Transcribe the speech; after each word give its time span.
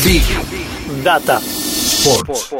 Big 0.00 0.22
Data 1.04 1.36
Sports. 1.36 2.56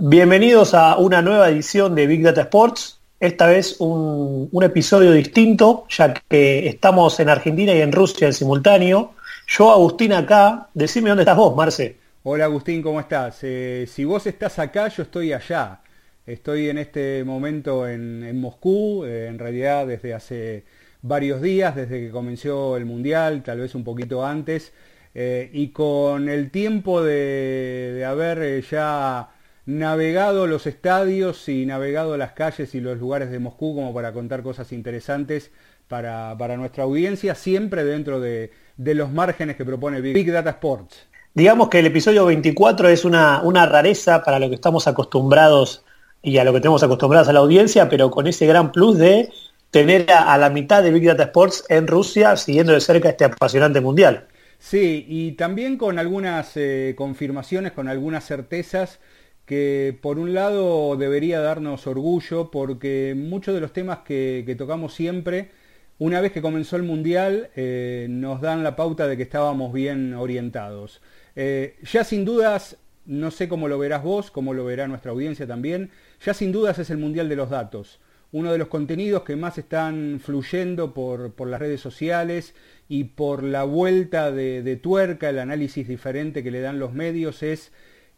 Bienvenidos 0.00 0.74
a 0.74 0.98
una 0.98 1.22
nueva 1.22 1.48
edición 1.48 1.94
de 1.94 2.06
Big 2.06 2.22
Data 2.22 2.42
Sports. 2.42 3.00
Esta 3.18 3.46
vez 3.46 3.76
un, 3.80 4.50
un 4.52 4.62
episodio 4.62 5.10
distinto, 5.12 5.86
ya 5.88 6.12
que 6.12 6.68
estamos 6.68 7.18
en 7.18 7.30
Argentina 7.30 7.74
y 7.74 7.80
en 7.80 7.90
Rusia 7.90 8.26
en 8.26 8.34
simultáneo. 8.34 9.14
Yo, 9.48 9.72
Agustín, 9.72 10.12
acá. 10.12 10.68
Decime 10.74 11.08
dónde 11.08 11.22
estás 11.22 11.36
vos, 11.36 11.56
Marce. 11.56 11.96
Hola 12.22 12.44
Agustín, 12.44 12.82
¿cómo 12.82 13.00
estás? 13.00 13.38
Eh, 13.42 13.86
si 13.90 14.04
vos 14.04 14.26
estás 14.26 14.58
acá, 14.58 14.88
yo 14.88 15.04
estoy 15.04 15.32
allá. 15.32 15.80
Estoy 16.26 16.68
en 16.68 16.78
este 16.78 17.24
momento 17.24 17.88
en, 17.88 18.22
en 18.22 18.40
Moscú, 18.40 19.04
eh, 19.04 19.26
en 19.26 19.38
realidad 19.38 19.86
desde 19.86 20.14
hace 20.14 20.64
varios 21.00 21.40
días, 21.40 21.74
desde 21.74 22.00
que 22.00 22.10
comenzó 22.10 22.76
el 22.76 22.84
Mundial, 22.84 23.42
tal 23.42 23.60
vez 23.60 23.74
un 23.74 23.84
poquito 23.84 24.24
antes, 24.24 24.72
eh, 25.14 25.50
y 25.52 25.68
con 25.68 26.28
el 26.28 26.50
tiempo 26.50 27.02
de, 27.02 28.04
haber 28.06 28.38
eh, 28.42 28.62
ya 28.68 29.30
navegado 29.66 30.46
los 30.46 30.66
estadios 30.66 31.48
y 31.48 31.64
navegado 31.66 32.16
las 32.16 32.32
calles 32.32 32.74
y 32.74 32.80
los 32.80 32.98
lugares 32.98 33.30
de 33.30 33.38
Moscú 33.38 33.74
como 33.74 33.94
para 33.94 34.12
contar 34.12 34.42
cosas 34.42 34.72
interesantes 34.72 35.50
para, 35.88 36.36
para 36.38 36.56
nuestra 36.56 36.84
audiencia, 36.84 37.34
siempre 37.34 37.84
dentro 37.84 38.20
de, 38.20 38.50
de 38.76 38.94
los 38.94 39.10
márgenes 39.10 39.56
que 39.56 39.64
propone 39.64 40.00
Big, 40.00 40.30
Data 40.30 40.50
Sports. 40.50 41.06
Digamos 41.34 41.68
que 41.68 41.80
el 41.80 41.86
episodio 41.86 42.26
24 42.26 42.88
es 42.88 43.04
una, 43.04 43.42
una 43.42 43.66
rareza 43.66 44.22
para 44.22 44.38
lo 44.38 44.48
que 44.48 44.54
estamos 44.54 44.86
acostumbrados 44.86 45.84
y 46.22 46.38
a 46.38 46.44
lo 46.44 46.52
que 46.52 46.60
tenemos 46.60 46.82
acostumbrados 46.82 47.28
a 47.28 47.32
la 47.32 47.40
audiencia, 47.40 47.88
pero 47.88 48.10
con 48.10 48.26
ese 48.26 48.46
gran 48.46 48.72
plus 48.72 48.98
de 48.98 49.30
tener 49.70 50.10
a, 50.12 50.38
la 50.38 50.50
mitad 50.50 50.82
de 50.82 50.92
Big 50.92 51.04
Data 51.04 51.24
Sports 51.24 51.64
en 51.68 51.86
Rusia 51.86 52.36
siguiendo 52.36 52.72
de 52.72 52.80
cerca 52.80 53.08
este 53.08 53.24
apasionante 53.24 53.80
mundial. 53.80 54.28
Sí, 54.64 55.04
y 55.06 55.32
también 55.32 55.76
con 55.76 55.98
algunas 55.98 56.56
eh, 56.56 56.94
confirmaciones, 56.96 57.72
con 57.72 57.86
algunas 57.86 58.24
certezas 58.26 58.98
que 59.44 59.98
por 60.00 60.18
un 60.18 60.32
lado 60.32 60.96
debería 60.96 61.40
darnos 61.40 61.86
orgullo 61.86 62.50
porque 62.50 63.14
muchos 63.14 63.54
de 63.54 63.60
los 63.60 63.74
temas 63.74 63.98
que, 64.06 64.54
tocamos 64.56 64.94
siempre, 64.94 65.50
una 65.98 66.22
vez 66.22 66.32
que 66.32 66.40
comenzó 66.40 66.76
el 66.76 66.82
Mundial, 66.82 67.50
eh, 67.56 68.06
nos 68.08 68.40
dan 68.40 68.62
la 68.62 68.74
pauta 68.74 69.06
de 69.06 69.18
que 69.18 69.24
estábamos 69.24 69.70
bien 69.70 70.14
orientados. 70.14 71.02
Eh, 71.36 71.76
ya 71.82 72.02
sin 72.02 72.24
dudas, 72.24 72.78
no 73.04 73.30
sé 73.30 73.48
cómo 73.50 73.68
lo 73.68 73.78
verás 73.78 74.02
vos, 74.02 74.30
cómo 74.30 74.54
lo 74.54 74.64
verá 74.64 74.88
nuestra 74.88 75.10
audiencia 75.12 75.46
también, 75.46 75.90
ya 76.24 76.32
sin 76.32 76.52
dudas 76.52 76.78
es 76.78 76.88
el 76.88 76.96
Mundial 76.96 77.28
de 77.28 77.36
los 77.36 77.50
Datos. 77.50 78.00
Uno 78.34 78.50
de 78.50 78.58
los 78.58 78.66
contenidos 78.66 79.22
que 79.22 79.36
más 79.36 79.58
están 79.58 80.18
fluyendo 80.20 80.92
por, 80.92 81.34
por 81.34 81.46
las 81.46 81.60
redes 81.60 81.80
sociales 81.80 82.52
y 82.88 83.04
por 83.04 83.44
la 83.44 83.62
vuelta 83.62 84.32
de, 84.32 84.76
tuerca, 84.82 85.28
el 85.28 85.38
análisis 85.38 85.86
diferente 85.86 86.42
que 86.42 86.50
le 86.50 86.60
dan 86.60 86.80
los 86.80 86.92
medios 86.92 87.44
es 87.44 87.70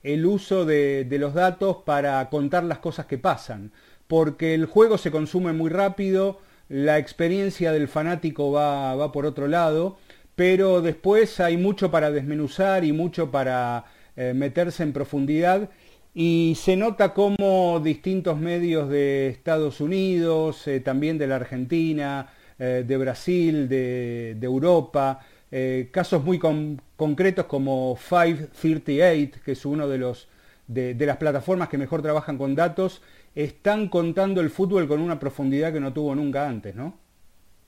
el 0.03 0.25
uso 0.25 0.65
de, 0.65 1.05
de 1.05 1.19
los 1.19 1.35
datos 1.35 1.83
para 1.85 2.27
contar 2.31 2.65
las 2.65 2.79
cosas 2.79 3.05
que 3.05 3.19
pasan. 3.19 3.73
Porque 4.07 4.55
el 4.55 4.65
juego 4.65 4.97
se 4.97 5.11
consume 5.11 5.53
muy 5.53 5.69
rápido, 5.69 6.41
la 6.71 6.97
experiencia 6.97 7.71
del 7.71 7.87
fanático 7.87 8.51
va, 8.51 8.97
va 8.97 9.13
por 9.13 9.27
otro 9.27 9.49
lado, 9.49 9.99
pero 10.35 10.81
después 10.81 11.41
hay 11.41 11.59
mucho 11.59 11.91
para 11.91 12.11
desmenuzar 12.11 12.87
y 12.87 12.93
mucho 12.95 13.31
para 13.31 13.85
eh, 14.17 14.33
meterse 14.35 14.83
en 14.83 14.95
profundidad 14.95 15.69
y 16.19 16.55
se 16.59 16.77
nota 16.77 17.13
como 17.13 17.79
distintos 17.79 18.39
medios 18.39 18.89
de 18.89 19.29
Estados 19.29 19.83
Unidos, 19.83 20.67
eh, 20.67 20.81
también 20.81 21.19
de 21.19 21.27
la 21.27 21.37
Argentina, 21.37 22.31
eh, 22.59 22.85
de 22.87 22.97
Brasil, 22.97 23.69
de, 23.69 24.39
Europa, 24.41 25.21
eh, 25.51 25.91
casos 25.93 26.25
muy 26.25 26.39
con, 26.39 26.81
concretos 26.97 27.45
como 27.45 27.99
538, 27.99 29.41
que 29.45 29.53
es 29.53 29.67
uno 29.67 29.87
de, 29.89 29.99
los, 29.99 30.27
de, 30.67 30.97
las 30.99 31.19
plataformas 31.19 31.69
que 31.69 31.77
mejor 31.77 32.01
trabajan 32.01 32.39
con 32.39 32.55
datos, 32.55 33.03
están 33.35 33.91
contando 33.91 34.41
el 34.41 34.49
fútbol 34.49 34.89
con 34.89 35.03
una 35.03 35.19
profundidad 35.19 35.71
que 35.71 35.81
no 35.81 35.93
tuvo 35.93 36.15
nunca 36.15 36.49
antes, 36.49 36.75
¿no? 36.75 36.97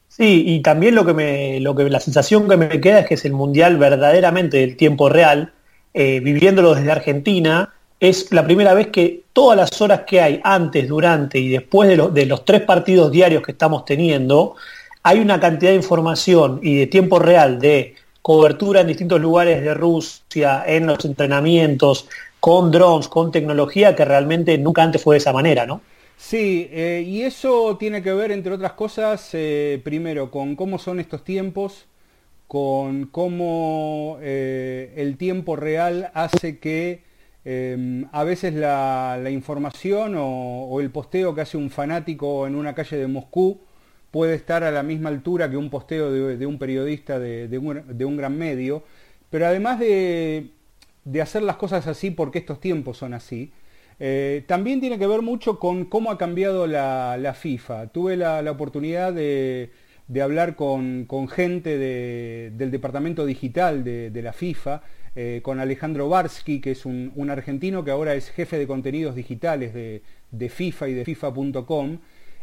Sí, 0.08 0.44
y 0.46 0.62
también 0.62 0.94
lo 0.94 1.04
que 1.04 1.12
me, 1.12 1.60
lo 1.60 1.74
que 1.74 1.90
la 1.90 2.00
sensación 2.00 2.48
que 2.48 2.56
me 2.56 2.80
queda 2.80 3.00
es 3.00 3.08
que 3.08 3.14
es 3.14 3.26
el 3.26 3.34
mundial 3.34 3.76
verdaderamente 3.76 4.56
del 4.56 4.78
tiempo 4.78 5.10
real, 5.10 5.52
viviéndolo 5.92 6.74
desde 6.74 6.92
Argentina, 6.92 7.74
es 8.00 8.32
la 8.32 8.44
primera 8.44 8.74
vez 8.74 8.88
que 8.88 9.22
todas 9.32 9.56
las 9.56 9.80
horas 9.80 10.02
que 10.06 10.20
hay 10.20 10.40
antes, 10.44 10.88
durante 10.88 11.38
y 11.38 11.48
después 11.48 11.88
de, 11.88 12.08
de, 12.08 12.26
los 12.26 12.44
tres 12.44 12.62
partidos 12.62 13.10
diarios 13.10 13.42
que 13.42 13.52
estamos 13.52 13.84
teniendo, 13.84 14.56
hay 15.02 15.20
una 15.20 15.40
cantidad 15.40 15.70
de 15.70 15.76
información 15.76 16.60
y 16.62 16.76
de 16.76 16.86
tiempo 16.86 17.18
real 17.18 17.58
de 17.58 17.94
cobertura 18.22 18.82
en 18.82 18.88
distintos 18.88 19.20
lugares 19.20 19.62
de 19.62 19.74
Rusia, 19.74 20.64
en 20.66 20.86
los 20.86 21.04
entrenamientos, 21.04 22.08
con 22.40 22.70
drones, 22.70 23.08
con 23.08 23.32
tecnología 23.32 23.96
que 23.96 24.04
realmente 24.04 24.58
nunca 24.58 24.82
antes 24.82 25.02
fue 25.02 25.14
de 25.14 25.18
esa 25.18 25.32
manera, 25.32 25.66
¿no? 25.66 25.80
Sí, 26.16 26.68
eh, 26.72 27.04
y 27.06 27.22
eso 27.22 27.76
tiene 27.78 28.02
que 28.02 28.12
ver, 28.12 28.32
entre 28.32 28.52
otras 28.52 28.72
cosas, 28.72 29.30
eh, 29.32 29.80
primero 29.82 30.30
con 30.30 30.56
cómo 30.56 30.78
son 30.78 30.98
estos 31.00 31.22
tiempos, 31.22 31.86
con 32.48 33.06
cómo 33.06 34.18
eh, 34.20 34.92
el 34.96 35.16
tiempo 35.16 35.54
real 35.54 36.10
hace 36.14 36.58
que 36.58 37.07
eh, 37.50 38.04
a 38.12 38.24
veces 38.24 38.52
la, 38.52 39.18
información 39.30 40.16
o, 40.18 40.78
el 40.82 40.90
posteo 40.90 41.34
que 41.34 41.40
hace 41.40 41.56
un 41.56 41.70
fanático 41.70 42.46
en 42.46 42.54
una 42.54 42.74
calle 42.74 42.98
de 42.98 43.06
Moscú 43.06 43.62
puede 44.10 44.34
estar 44.34 44.64
a 44.64 44.70
la 44.70 44.82
misma 44.82 45.08
altura 45.08 45.48
que 45.48 45.56
un 45.56 45.70
posteo 45.70 46.12
de, 46.12 46.44
un 46.44 46.58
periodista 46.58 47.18
de, 47.18 47.58
un, 47.58 48.16
gran 48.18 48.36
medio, 48.36 48.82
pero 49.30 49.46
además 49.46 49.80
de, 49.80 50.50
hacer 51.22 51.42
las 51.42 51.56
cosas 51.56 51.86
así 51.86 52.10
porque 52.10 52.38
estos 52.40 52.60
tiempos 52.60 52.98
son 52.98 53.14
así, 53.14 53.50
eh, 53.98 54.44
también 54.46 54.80
tiene 54.80 54.98
que 54.98 55.06
ver 55.06 55.22
mucho 55.22 55.58
con 55.58 55.86
cómo 55.86 56.10
ha 56.10 56.18
cambiado 56.18 56.66
la, 56.66 57.34
FIFA. 57.34 57.86
Tuve 57.86 58.18
la, 58.18 58.42
oportunidad 58.50 59.14
de, 59.14 59.70
hablar 60.22 60.54
con 60.54 61.28
gente 61.30 61.78
del 61.78 62.70
departamento 62.70 63.24
digital 63.24 63.84
de, 63.84 64.20
la 64.22 64.34
FIFA, 64.34 64.82
eh, 65.20 65.40
con 65.42 65.58
Alejandro 65.58 66.08
Barsky, 66.08 66.60
que 66.60 66.70
es 66.70 66.86
un, 66.86 67.28
argentino 67.28 67.82
que 67.82 67.90
ahora 67.90 68.14
es 68.14 68.30
jefe 68.30 68.56
de 68.56 68.68
contenidos 68.68 69.16
digitales 69.16 69.74
de, 69.74 70.48
FIFA 70.48 70.90
y 70.90 70.94
de 70.94 71.04
FIFA.com. 71.04 71.98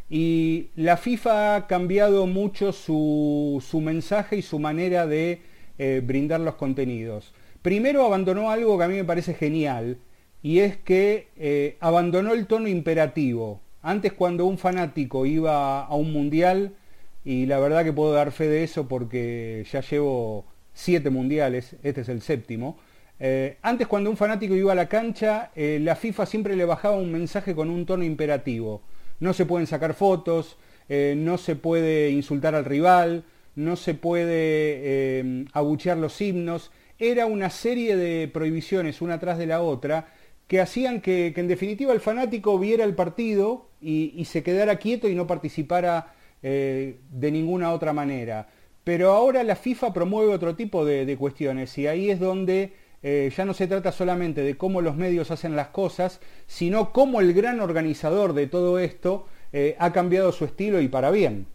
Y 0.10 0.72
la 0.76 0.98
FIFA 0.98 1.56
ha 1.56 1.68
cambiado 1.68 2.28
mucho 2.28 2.74
su, 2.74 3.64
su 3.66 3.80
mensaje 3.80 4.36
y 4.36 4.42
su 4.42 4.60
manera 4.60 5.08
de 5.08 5.40
eh, 5.78 6.02
brindar 6.06 6.42
los 6.42 6.56
contenidos. 6.56 7.34
Primero 7.62 8.06
abandonó 8.06 8.52
algo 8.52 8.78
que 8.78 8.84
a 8.84 8.90
mí 8.90 8.96
me 8.96 9.06
parece 9.06 9.36
genial, 9.36 9.98
y 10.44 10.60
es 10.60 10.76
que 10.76 11.30
eh, 11.38 11.78
abandonó 11.80 12.34
el 12.34 12.46
tono 12.46 12.68
imperativo. 12.68 13.62
Antes 13.84 14.12
cuando 14.12 14.46
un 14.46 14.58
fanático 14.58 15.26
iba 15.26 15.86
a 15.86 15.96
un 15.96 16.12
mundial, 16.12 16.76
y 17.24 17.46
la 17.46 17.58
verdad 17.58 17.86
que 17.86 17.94
puedo 17.94 18.12
dar 18.12 18.34
fe 18.34 18.50
de 18.50 18.66
eso 18.66 18.90
porque 18.90 19.66
ya 19.72 19.80
llevo 19.80 20.46
siete 20.76 21.10
mundiales, 21.10 21.76
este 21.82 22.02
es 22.02 22.10
el 22.10 22.22
séptimo, 22.22 22.78
eh, 23.20 23.58
antes 23.62 23.88
cuando 23.88 24.10
un 24.10 24.18
fanático 24.18 24.56
iba 24.56 24.74
a 24.74 24.76
la 24.76 24.90
cancha, 24.90 25.52
eh, 25.56 25.80
la 25.82 25.96
FIFA 25.96 26.26
siempre 26.26 26.56
le 26.56 26.66
bajaba 26.66 26.98
un 26.98 27.12
mensaje 27.12 27.56
con 27.56 27.70
un 27.70 27.86
tono 27.86 28.04
imperativo. 28.04 28.82
No 29.20 29.34
se 29.34 29.46
pueden 29.46 29.68
sacar 29.68 29.94
fotos, 29.94 30.58
eh, 30.90 31.16
no 31.18 31.38
se 31.38 31.56
puede 31.56 32.10
insultar 32.10 32.56
al 32.56 32.66
rival, 32.66 33.24
no 33.56 33.78
se 33.78 33.94
puede 33.94 35.46
abuchear 35.54 35.98
los 35.98 36.20
himnos. 36.20 36.72
Era 37.00 37.26
una 37.26 37.50
serie 37.50 37.96
de 37.96 38.28
prohibiciones 38.28 39.02
una 39.02 39.20
tras 39.20 39.38
de 39.38 39.48
la 39.48 39.62
otra 39.62 40.08
que 40.48 40.60
hacían 40.60 41.02
que, 41.02 41.34
en 41.36 41.48
definitiva 41.48 41.94
el 41.94 42.02
fanático 42.02 42.60
viera 42.60 42.84
el 42.84 42.96
partido 42.96 43.70
y, 43.82 44.26
se 44.26 44.44
quedara 44.44 44.76
quieto 44.76 45.08
y 45.08 45.16
no 45.16 45.26
participara 45.26 46.14
de 46.42 47.32
ninguna 47.32 47.72
otra 47.72 47.94
manera. 47.94 48.50
Pero 48.86 49.12
ahora 49.12 49.44
la 49.44 49.56
FIFA 49.56 49.94
promueve 49.94 50.34
otro 50.34 50.56
tipo 50.56 50.86
de, 50.86 51.18
cuestiones 51.18 51.76
y 51.78 51.88
ahí 51.88 52.12
es 52.12 52.20
donde 52.20 52.72
eh, 53.02 53.34
ya 53.36 53.44
no 53.44 53.56
se 53.56 53.66
trata 53.68 53.92
solamente 53.92 54.42
de 54.42 54.56
cómo 54.56 54.80
los 54.80 54.96
medios 54.96 55.32
hacen 55.32 55.56
las 55.56 55.70
cosas, 55.70 56.22
sino 56.46 56.94
cómo 56.94 57.20
el 57.20 57.34
gran 57.34 57.60
organizador 57.60 58.34
de 58.34 58.46
todo 58.46 58.78
esto 58.78 59.26
eh, 59.52 59.76
ha 59.80 59.92
cambiado 59.92 60.32
su 60.32 60.46
estilo 60.46 60.80
y 60.82 60.88
para 60.88 61.10
bien. 61.10 61.48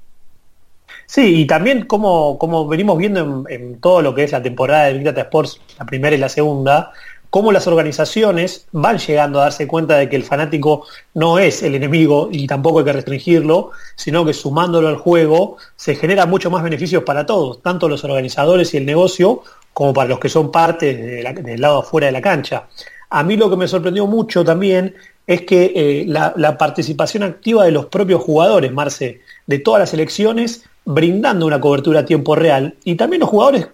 Sí, 1.06 1.42
y 1.42 1.46
también 1.46 1.86
como, 1.86 2.66
venimos 2.66 2.98
viendo 2.98 3.44
en, 3.48 3.80
todo 3.80 4.02
lo 4.02 4.12
que 4.12 4.24
es 4.24 4.32
la 4.32 4.42
temporada 4.42 4.86
de 4.86 4.94
Big 4.94 5.04
Data 5.04 5.22
Sports, 5.22 5.60
la 5.78 5.86
primera 5.86 6.16
y 6.16 6.18
la 6.18 6.28
segunda, 6.28 6.92
cómo 7.30 7.52
las 7.52 7.66
organizaciones 7.66 8.66
van 8.72 8.98
llegando 8.98 9.40
a 9.40 9.44
darse 9.44 9.66
cuenta 9.66 9.96
de 9.96 10.08
que 10.08 10.16
el 10.16 10.24
fanático 10.24 10.86
no 11.14 11.38
es 11.38 11.62
el 11.62 11.76
enemigo 11.76 12.28
y 12.30 12.46
tampoco 12.46 12.80
hay 12.80 12.84
que 12.84 12.92
restringirlo, 12.92 13.70
sino 13.96 14.24
que 14.24 14.34
sumándolo 14.34 14.88
al 14.88 14.96
juego 14.96 15.56
se 15.76 15.94
genera 15.94 16.26
mucho 16.26 16.50
más 16.50 16.62
beneficios 16.62 17.04
para 17.04 17.24
todos, 17.24 17.62
tanto 17.62 17.88
los 17.88 18.04
organizadores 18.04 18.74
y 18.74 18.78
el 18.78 18.86
negocio 18.86 19.42
como 19.72 19.94
para 19.94 20.08
los 20.08 20.18
que 20.18 20.28
son 20.28 20.50
parte 20.50 20.94
del 20.94 21.60
lado 21.60 21.78
afuera 21.78 22.08
de 22.08 22.12
la 22.12 22.20
cancha. 22.20 22.68
A 23.08 23.22
mí 23.22 23.36
lo 23.36 23.48
que 23.48 23.56
me 23.56 23.68
sorprendió 23.68 24.06
mucho 24.06 24.44
también 24.44 24.94
es 25.26 25.42
que 25.42 25.72
eh, 25.74 26.04
la, 26.06 26.32
la, 26.36 26.58
participación 26.58 27.22
activa 27.22 27.64
de 27.64 27.70
los 27.70 27.86
propios 27.86 28.20
jugadores, 28.20 28.72
Marce, 28.72 29.20
de 29.46 29.58
todas 29.60 29.80
las 29.80 29.94
elecciones, 29.94 30.64
brindando 30.84 31.46
una 31.46 31.60
cobertura 31.60 32.00
a 32.00 32.04
tiempo 32.04 32.34
real, 32.34 32.74
y 32.84 32.94
también 32.94 33.20
los 33.20 33.28
jugadores 33.28 33.68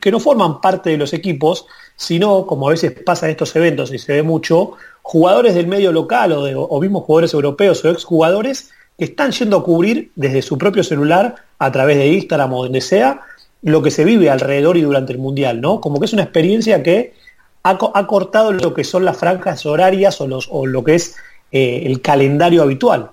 que 0.00 0.10
no 0.10 0.20
forman 0.20 0.60
parte 0.60 0.90
de 0.90 0.96
los 0.96 1.12
equipos, 1.12 1.66
sino, 1.96 2.46
como 2.46 2.68
a 2.68 2.70
veces 2.70 2.92
pasa 3.04 3.26
en 3.26 3.32
estos 3.32 3.54
eventos 3.56 3.92
y 3.92 3.98
se 3.98 4.14
ve 4.14 4.22
mucho, 4.22 4.72
jugadores 5.02 5.54
del 5.54 5.66
medio 5.66 5.92
local 5.92 6.32
o, 6.32 6.44
de, 6.44 6.54
mismos 6.80 7.04
jugadores 7.04 7.34
europeos 7.34 7.84
o 7.84 7.90
exjugadores 7.90 8.70
que 8.96 9.04
están 9.04 9.32
yendo 9.32 9.58
a 9.58 9.64
cubrir 9.64 10.10
desde 10.14 10.42
su 10.42 10.56
propio 10.56 10.82
celular, 10.82 11.36
a 11.58 11.72
través 11.72 11.98
de 11.98 12.08
Instagram 12.08 12.52
o 12.52 12.62
donde 12.64 12.80
sea, 12.80 13.20
lo 13.62 13.82
que 13.82 13.90
se 13.90 14.04
vive 14.04 14.30
alrededor 14.30 14.76
y 14.76 14.82
durante 14.82 15.12
el 15.12 15.18
Mundial, 15.18 15.60
¿no? 15.60 15.80
Como 15.80 15.98
que 15.98 16.06
es 16.06 16.12
una 16.12 16.22
experiencia 16.22 16.82
que 16.82 17.14
ha, 17.62 18.06
cortado 18.06 18.52
lo 18.52 18.74
que 18.74 18.84
son 18.84 19.04
las 19.04 19.16
franjas 19.16 19.64
horarias 19.64 20.20
o, 20.20 20.26
los, 20.26 20.48
o 20.50 20.66
lo 20.66 20.84
que 20.84 20.96
es 20.96 21.16
eh, 21.50 21.82
el 21.86 22.00
calendario 22.02 22.62
habitual. 22.62 23.10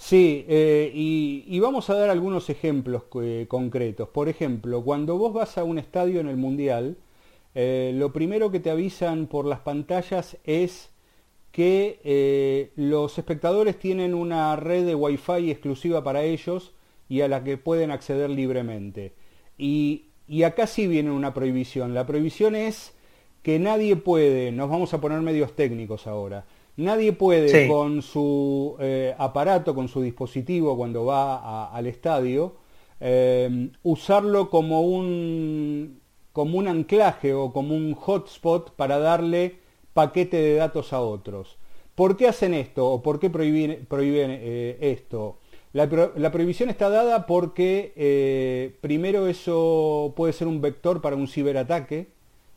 Sí, 0.00 0.46
eh, 0.48 0.90
y, 0.94 1.60
vamos 1.60 1.90
a 1.90 1.94
dar 1.94 2.08
algunos 2.08 2.48
ejemplos 2.48 3.02
eh, 3.22 3.44
concretos. 3.48 4.08
Por 4.08 4.30
ejemplo, 4.30 4.82
cuando 4.82 5.18
vos 5.18 5.34
vas 5.34 5.58
a 5.58 5.64
un 5.64 5.78
estadio 5.78 6.20
en 6.20 6.28
el 6.28 6.38
Mundial, 6.38 6.96
lo 7.54 8.12
primero 8.12 8.50
que 8.50 8.60
te 8.60 8.70
avisan 8.70 9.26
por 9.26 9.44
las 9.44 9.60
pantallas 9.60 10.38
es 10.44 10.90
que 11.52 12.70
los 12.76 13.18
espectadores 13.18 13.78
tienen 13.78 14.14
una 14.14 14.56
red 14.56 14.86
de 14.86 14.94
Wi-Fi 14.94 15.50
exclusiva 15.50 16.02
para 16.02 16.22
ellos 16.22 16.72
y 17.10 17.20
a 17.20 17.28
la 17.28 17.44
que 17.44 17.58
pueden 17.58 17.90
acceder 17.90 18.30
libremente. 18.30 19.12
Y, 19.58 20.06
acá 20.46 20.66
sí 20.66 20.86
viene 20.86 21.10
una 21.10 21.34
prohibición. 21.34 21.92
La 21.92 22.06
prohibición 22.06 22.54
es 22.54 22.94
que 23.42 23.58
nadie 23.58 23.96
puede, 23.96 24.52
nos 24.52 24.70
vamos 24.70 24.94
a 24.94 25.00
poner 25.00 25.20
medios 25.20 25.54
técnicos 25.54 26.06
ahora, 26.06 26.46
nadie 26.80 27.12
puede 27.12 27.68
con 27.68 28.02
su 28.02 28.76
eh, 28.80 29.14
aparato, 29.18 29.74
con 29.74 29.88
su 29.88 30.02
dispositivo 30.02 30.76
cuando 30.76 31.04
va 31.04 31.70
al 31.70 31.86
estadio, 31.86 32.56
eh, 33.00 33.70
usarlo 33.82 34.50
como 34.50 34.82
un, 34.82 36.00
como 36.32 36.58
un 36.58 36.68
anclaje 36.68 37.34
o 37.34 37.52
como 37.52 37.74
un 37.74 37.94
hotspot 37.94 38.74
para 38.74 38.98
darle 38.98 39.56
paquete 39.92 40.36
de 40.36 40.54
datos 40.54 40.92
a 40.92 41.00
otros. 41.00 41.58
¿Por 41.94 42.16
qué 42.16 42.28
hacen 42.28 42.54
esto 42.54 42.88
o 42.88 43.02
por 43.02 43.20
qué 43.20 43.28
prohíben, 43.28 43.86
eh, 43.90 44.78
esto? 44.80 45.38
La, 45.72 45.88
prohibición 45.88 46.70
está 46.70 46.88
dada 46.88 47.26
porque 47.26 47.92
eh, 47.94 48.74
primero 48.80 49.28
eso 49.28 50.14
puede 50.16 50.32
ser 50.32 50.48
un 50.48 50.60
vector 50.60 51.00
para 51.00 51.16
un 51.16 51.28
ciberataque. 51.28 52.08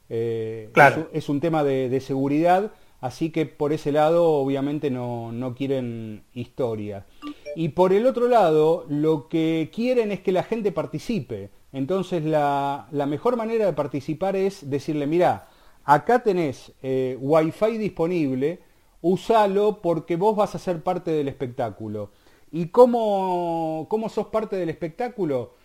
Eh, 0.10 0.70
es, 1.12 1.30
un 1.30 1.40
tema 1.40 1.64
de, 1.64 2.00
seguridad, 2.00 2.72
así 3.04 3.32
que 3.32 3.46
por 3.46 3.74
ese 3.74 3.92
lado 3.92 4.32
obviamente 4.32 4.90
no, 4.90 5.54
quieren 5.58 6.24
historia. 6.34 7.06
Y 7.54 7.70
por 7.70 7.92
el 7.92 8.08
otro 8.08 8.30
lado, 8.30 8.86
lo 8.88 9.28
que 9.28 9.70
quieren 9.76 10.14
es 10.14 10.22
que 10.22 10.32
la 10.32 10.44
gente 10.44 10.72
participe. 10.72 11.50
Entonces 11.74 12.24
la, 12.24 12.88
mejor 12.94 13.36
manera 13.36 13.66
de 13.66 13.74
participar 13.74 14.38
es 14.38 14.70
decirle, 14.70 15.06
mira, 15.06 15.50
acá 15.84 16.24
tenés 16.24 16.72
eh, 16.82 17.18
wifi 17.20 17.78
disponible, 17.78 18.62
usalo 19.02 19.82
porque 19.82 20.16
vos 20.16 20.38
vas 20.38 20.56
a 20.56 20.60
ser 20.60 20.82
parte 20.82 21.12
del 21.12 21.28
espectáculo. 21.28 22.12
¿Y 22.54 22.68
cómo, 22.68 23.86
sos 24.10 24.28
parte 24.28 24.56
del 24.56 24.70
espectáculo? 24.70 25.56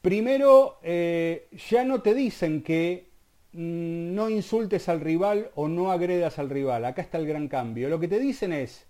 Primero, 0.00 0.78
eh, 0.82 1.48
ya 1.68 1.84
no 1.84 2.00
te 2.00 2.14
dicen 2.14 2.62
que 2.62 3.07
no 3.58 4.30
insultes 4.30 4.88
al 4.88 5.00
rival 5.00 5.50
o 5.54 5.68
no 5.68 5.90
agredas 5.90 6.38
al 6.38 6.48
rival. 6.48 6.84
Acá 6.84 7.02
está 7.02 7.18
el 7.18 7.26
gran 7.26 7.48
cambio. 7.48 7.88
Lo 7.88 7.98
que 7.98 8.08
te 8.08 8.18
dicen 8.18 8.52
es, 8.52 8.86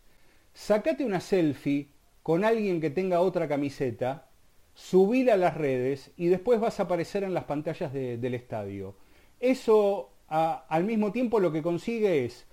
sacate 0.53 1.05
una 1.05 1.21
selfie 1.21 1.89
con 2.23 2.45
alguien 2.45 2.81
que 2.81 2.91
tenga 2.91 3.21
otra 3.21 3.49
camiseta, 3.49 4.29
subila 4.75 5.35
a 5.35 5.39
las 5.39 5.57
redes 5.57 6.11
y 6.17 6.27
después 6.27 6.61
vas 6.61 6.81
a 6.81 6.85
aparecer 6.85 7.25
en 7.25 7.35
las 7.35 7.45
pantallas 7.45 7.93
del 7.93 8.35
estadio. 8.35 8.97
Eso 9.41 10.11
al 10.29 10.85
mismo 10.85 11.13
tiempo 11.13 11.41
lo 11.41 11.51
que 11.51 11.63
consigue 11.63 12.27
es 12.27 12.47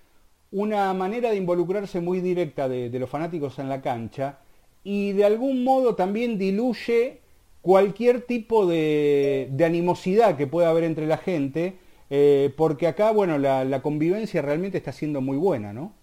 una 0.51 0.93
manera 0.93 1.31
de 1.31 1.35
involucrarse 1.35 1.99
muy 1.99 2.21
directa 2.21 2.69
de 2.69 2.97
los 2.97 3.09
fanáticos 3.09 3.59
en 3.59 3.67
la 3.67 3.81
cancha 3.81 4.39
y 4.85 5.11
de 5.11 5.25
algún 5.25 5.63
modo 5.65 5.95
también 5.95 6.37
diluye 6.37 7.19
cualquier 7.65 8.21
tipo 8.21 8.67
de, 8.67 9.51
animosidad 9.65 10.37
que 10.37 10.45
pueda 10.45 10.69
haber 10.69 10.83
entre 10.83 11.07
la 11.07 11.17
gente, 11.17 11.79
eh, 12.09 12.53
porque 12.55 12.87
acá, 12.87 13.11
bueno, 13.11 13.37
la, 13.37 13.81
convivencia 13.81 14.41
realmente 14.41 14.77
está 14.77 14.91
siendo 14.91 15.21
muy 15.21 15.37
buena, 15.37 15.73
¿no? 15.73 15.93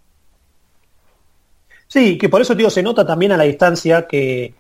Sí, 1.89 2.19
que 2.19 2.29
por 2.29 2.41
eso, 2.41 2.55
digo, 2.55 2.71
se 2.71 2.83
nota 2.83 3.07
también 3.07 3.33
a 3.33 3.37
la 3.37 3.45
distancia 3.45 4.07
que, 4.07 4.55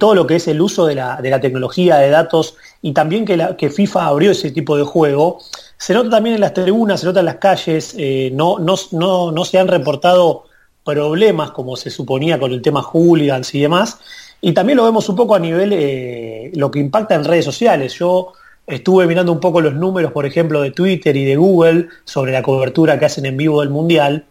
todo 0.00 0.14
lo 0.14 0.26
que 0.26 0.36
es 0.36 0.48
el 0.48 0.60
uso 0.60 0.86
de 0.86 0.94
la, 0.96 1.40
tecnología, 1.40 1.96
de 1.96 2.10
datos, 2.10 2.56
y 2.82 2.92
también 2.92 3.24
que, 3.24 3.70
FIFA 3.70 4.06
abrió 4.06 4.30
ese 4.30 4.50
tipo 4.50 4.76
de 4.76 4.84
juego, 4.84 5.38
se 5.76 5.94
nota 5.94 6.10
también 6.10 6.36
en 6.36 6.40
las 6.40 6.54
tribunas, 6.54 7.00
se 7.00 7.06
nota 7.06 7.20
en 7.20 7.26
las 7.26 7.36
calles, 7.36 7.94
eh, 7.98 8.30
no, 8.32 8.58
no, 8.58 8.74
no, 8.92 9.30
no 9.32 9.44
se 9.44 9.58
han 9.58 9.68
reportado 9.68 10.44
problemas 10.86 11.50
como 11.50 11.76
se 11.76 11.90
suponía 11.90 12.38
con 12.38 12.52
el 12.52 12.62
tema 12.62 12.82
hooligans 12.82 13.54
y 13.54 13.60
demás. 13.60 13.98
Y 14.40 14.52
también 14.52 14.76
lo 14.76 14.84
vemos 14.84 15.08
un 15.08 15.16
poco 15.16 15.34
a 15.34 15.40
nivel 15.40 15.72
eh, 15.72 16.52
lo 16.54 16.70
que 16.70 16.78
impacta 16.78 17.14
en 17.14 17.24
redes 17.24 17.44
sociales. 17.44 17.94
Yo 17.94 18.32
estuve 18.66 19.06
mirando 19.06 19.32
un 19.32 19.40
poco 19.40 19.60
los 19.60 19.74
números, 19.74 20.12
por 20.12 20.26
ejemplo, 20.26 20.60
de 20.60 20.70
Twitter 20.70 21.16
y 21.16 21.24
de 21.24 21.36
Google 21.36 21.88
sobre 22.04 22.32
la 22.32 22.42
cobertura 22.42 22.98
que 22.98 23.06
hacen 23.06 23.26
en 23.26 23.36
vivo 23.36 23.60
del 23.60 23.70
Mundial. 23.70 24.24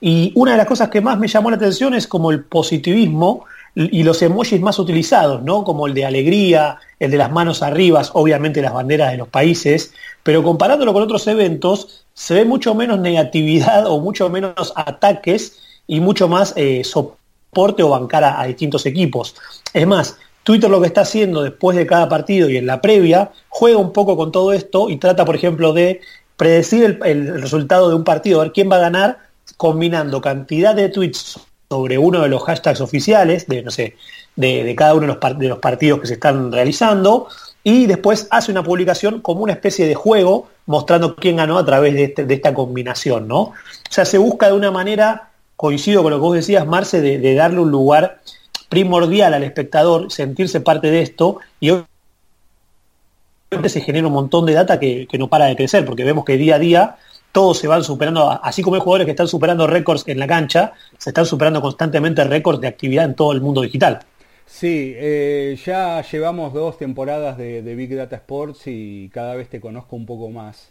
Y 0.00 0.32
una 0.34 0.52
de 0.52 0.58
las 0.58 0.66
cosas 0.66 0.88
que 0.90 1.00
más 1.00 1.18
me 1.18 1.28
llamó 1.28 1.50
la 1.50 1.56
atención 1.56 1.94
es 1.94 2.06
como 2.06 2.30
el 2.30 2.44
positivismo 2.44 3.44
y 3.74 4.02
los 4.02 4.22
emojis 4.22 4.60
más 4.60 4.78
utilizados, 4.78 5.42
¿no? 5.42 5.62
Como 5.62 5.86
el 5.86 5.92
de 5.92 6.06
alegría, 6.06 6.78
el 6.98 7.10
de 7.10 7.18
las 7.18 7.30
manos 7.30 7.62
arriba, 7.62 8.02
obviamente 8.14 8.62
las 8.62 8.72
banderas 8.72 9.12
de 9.12 9.18
los 9.18 9.28
países, 9.28 9.92
pero 10.22 10.42
comparándolo 10.42 10.94
con 10.94 11.02
otros 11.02 11.26
eventos, 11.26 12.06
se 12.14 12.34
ve 12.34 12.44
mucho 12.46 12.74
menos 12.74 12.98
negatividad 12.98 13.86
o 13.86 14.00
mucho 14.00 14.30
menos 14.30 14.72
ataques 14.76 15.58
y 15.86 16.00
mucho 16.00 16.26
más 16.26 16.54
eh, 16.56 16.82
soporte 16.84 17.82
o 17.82 17.90
bancar 17.90 18.24
a, 18.24 18.44
distintos 18.44 18.86
equipos. 18.86 19.36
Es 19.74 19.86
más, 19.86 20.18
Twitter 20.46 20.70
lo 20.70 20.80
que 20.80 20.86
está 20.86 21.00
haciendo 21.00 21.42
después 21.42 21.76
de 21.76 21.88
cada 21.88 22.08
partido 22.08 22.48
y 22.48 22.56
en 22.56 22.66
la 22.66 22.80
previa, 22.80 23.32
juega 23.48 23.78
un 23.78 23.92
poco 23.92 24.16
con 24.16 24.30
todo 24.30 24.52
esto 24.52 24.88
y 24.88 24.96
trata, 24.96 25.24
por 25.24 25.34
ejemplo, 25.34 25.72
de 25.72 26.00
predecir 26.36 27.00
el, 27.04 27.42
resultado 27.42 27.88
de 27.88 27.96
un 27.96 28.04
partido, 28.04 28.38
a 28.40 28.44
ver 28.44 28.52
quién 28.52 28.70
va 28.70 28.76
a 28.76 28.80
ganar, 28.80 29.18
combinando 29.56 30.20
cantidad 30.20 30.72
de 30.72 30.88
tweets 30.88 31.40
sobre 31.68 31.98
uno 31.98 32.20
de 32.20 32.28
los 32.28 32.44
hashtags 32.44 32.80
oficiales, 32.80 33.48
de, 33.48 33.64
no 33.64 33.72
sé, 33.72 33.96
de, 34.36 34.72
cada 34.76 34.94
uno 34.94 35.18
de 35.18 35.48
los, 35.48 35.58
partidos 35.58 36.00
que 36.00 36.06
se 36.06 36.14
están 36.14 36.52
realizando, 36.52 37.26
y 37.64 37.86
después 37.86 38.28
hace 38.30 38.52
una 38.52 38.62
publicación 38.62 39.22
como 39.22 39.42
una 39.42 39.52
especie 39.52 39.84
de 39.88 39.96
juego 39.96 40.46
mostrando 40.66 41.16
quién 41.16 41.34
ganó 41.38 41.58
a 41.58 41.66
través 41.66 41.94
de, 41.94 42.04
este, 42.04 42.24
esta 42.32 42.54
combinación, 42.54 43.26
¿no? 43.26 43.40
O 43.40 43.54
sea, 43.90 44.04
se 44.04 44.18
busca 44.18 44.46
de 44.46 44.52
una 44.52 44.70
manera 44.70 45.30
coincido 45.56 46.04
con 46.04 46.12
lo 46.12 46.18
que 46.18 46.22
vos 46.22 46.36
decías, 46.36 46.64
Marce, 46.68 47.00
de, 47.00 47.34
darle 47.34 47.58
un 47.58 47.72
lugar 47.72 48.20
primordial 48.68 49.34
al 49.34 49.44
espectador, 49.44 50.10
sentirse 50.10 50.60
parte 50.60 50.90
de 50.90 51.02
esto, 51.02 51.38
y 51.60 51.70
obviamente 51.70 53.68
se 53.68 53.80
genera 53.80 54.06
un 54.06 54.12
montón 54.12 54.46
de 54.46 54.54
data 54.54 54.78
que, 54.78 55.06
no 55.18 55.28
para 55.28 55.46
de 55.46 55.56
crecer, 55.56 55.84
porque 55.84 56.04
vemos 56.04 56.24
que 56.24 56.36
día 56.36 56.56
a 56.56 56.58
día 56.58 56.96
todos 57.32 57.58
se 57.58 57.68
van 57.68 57.84
superando, 57.84 58.30
así 58.42 58.62
como 58.62 58.76
hay 58.76 58.80
jugadores 58.80 59.04
que 59.04 59.10
están 59.10 59.28
superando 59.28 59.66
récords 59.66 60.04
en 60.06 60.18
la 60.18 60.26
cancha, 60.26 60.72
se 60.96 61.10
están 61.10 61.26
superando 61.26 61.60
constantemente 61.60 62.24
récords 62.24 62.60
de 62.60 62.68
actividad 62.68 63.04
en 63.04 63.14
todo 63.14 63.32
el 63.32 63.42
mundo 63.42 63.60
digital. 63.60 64.00
Sí, 64.46 64.94
eh, 64.96 65.58
ya 65.64 66.02
llevamos 66.02 66.54
dos 66.54 66.78
temporadas 66.78 67.36
de, 67.36 67.62
de, 67.62 67.74
Big 67.74 67.94
Data 67.94 68.16
Sports 68.16 68.62
y 68.66 69.10
cada 69.12 69.34
vez 69.34 69.50
te 69.50 69.60
conozco 69.60 69.96
un 69.96 70.06
poco 70.06 70.30
más. 70.30 70.70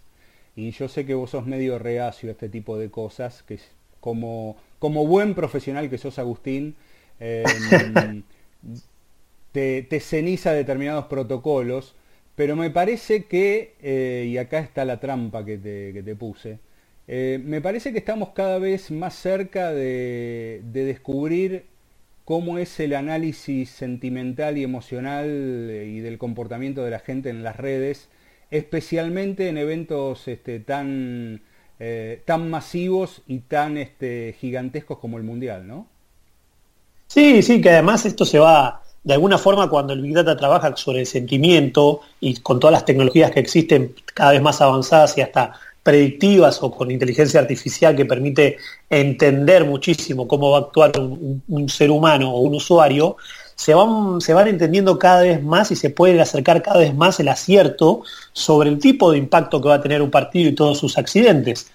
Y 0.55 0.71
yo 0.71 0.87
sé 0.87 1.05
que 1.05 1.13
vos 1.13 1.31
sos 1.31 1.45
medio 1.45 1.77
reacio 1.77 2.29
a 2.29 2.31
este 2.31 2.49
tipo 2.49 2.77
de 2.77 2.89
cosas, 2.89 3.43
que 3.43 3.59
como 3.99 4.55
como 4.85 5.07
buen 5.07 5.33
profesional 5.33 5.89
que 5.89 5.97
sos 5.97 6.19
Agustín, 6.19 6.75
em, 7.19 8.23
te, 9.51 9.99
ceniza 10.01 10.53
determinados 10.53 11.05
protocolos, 11.05 11.95
pero 12.35 12.55
me 12.55 12.69
parece 12.69 13.25
que, 13.25 13.75
eh, 13.81 14.25
y 14.27 14.37
acá 14.37 14.59
está 14.59 14.83
la 14.85 14.99
trampa 14.99 15.45
que 15.45 15.57
te, 15.57 16.15
puse, 16.15 16.59
eh, 17.07 17.39
me 17.43 17.61
parece 17.61 17.93
que 17.93 17.99
estamos 17.99 18.29
cada 18.31 18.59
vez 18.59 18.91
más 18.91 19.15
cerca 19.15 19.71
de, 19.71 20.61
descubrir 20.73 21.65
cómo 22.25 22.57
es 22.57 22.79
el 22.79 22.95
análisis 22.95 23.69
sentimental 23.69 24.57
y 24.57 24.63
emocional 24.63 25.27
y 25.29 25.99
del 25.99 26.17
comportamiento 26.17 26.83
de 26.83 26.91
la 26.91 26.99
gente 26.99 27.29
en 27.29 27.43
las 27.43 27.55
redes, 27.55 28.09
especialmente 28.51 29.47
en 29.47 29.57
eventos 29.57 30.27
este, 30.27 30.59
tan, 30.59 31.41
tan 32.25 32.49
masivos 32.49 33.23
y 33.27 33.39
tan 33.39 33.77
este, 33.77 34.35
gigantescos 34.39 34.99
como 34.99 35.17
el 35.17 35.23
Mundial, 35.23 35.67
¿no? 35.67 35.87
Sí, 37.07 37.41
sí, 37.41 37.61
que 37.61 37.69
además 37.69 38.05
esto 38.05 38.25
se 38.25 38.39
va, 38.39 38.81
de 39.03 39.13
alguna 39.13 39.37
forma 39.37 39.69
cuando 39.69 39.93
el 39.93 40.01
Big 40.01 40.13
Data 40.13 40.35
trabaja 40.35 40.75
sobre 40.75 41.01
el 41.01 41.05
sentimiento 41.05 42.01
y 42.19 42.37
con 42.41 42.59
todas 42.59 42.73
las 42.73 42.85
tecnologías 42.85 43.31
que 43.31 43.39
existen 43.39 43.95
cada 44.13 44.31
vez 44.31 44.41
más 44.41 44.61
avanzadas 44.61 45.17
y 45.17 45.21
hasta 45.21 45.53
predictivas 45.85 46.63
o 46.63 46.71
con 46.71 46.89
inteligencia 46.89 47.39
artificial 47.39 47.95
que 47.95 48.05
permite 48.05 48.57
entender 48.89 49.65
muchísimo 49.65 50.27
cómo 50.27 50.49
va 50.49 50.57
a 50.57 50.61
actuar 50.61 50.91
un, 50.99 51.69
ser 51.69 51.91
humano 51.91 52.31
o 52.31 52.39
un 52.39 52.55
usuario, 52.55 53.17
se 53.53 53.75
van, 53.75 54.19
se 54.19 54.33
van 54.33 54.47
entendiendo 54.47 54.97
cada 54.97 55.21
vez 55.21 55.43
más 55.43 55.69
y 55.69 55.75
se 55.75 55.91
puede 55.91 56.19
acercar 56.19 56.63
cada 56.63 56.79
vez 56.79 56.95
más 56.95 57.19
el 57.19 57.27
acierto 57.27 58.01
sobre 58.33 58.71
el 58.71 58.79
tipo 58.79 59.11
de 59.11 59.19
impacto 59.19 59.61
que 59.61 59.69
va 59.69 59.75
a 59.75 59.81
tener 59.81 60.01
un 60.01 60.09
partido 60.09 60.49
y 60.49 60.55
todos 60.55 60.79
sus 60.79 60.97
accidentes. 60.97 61.67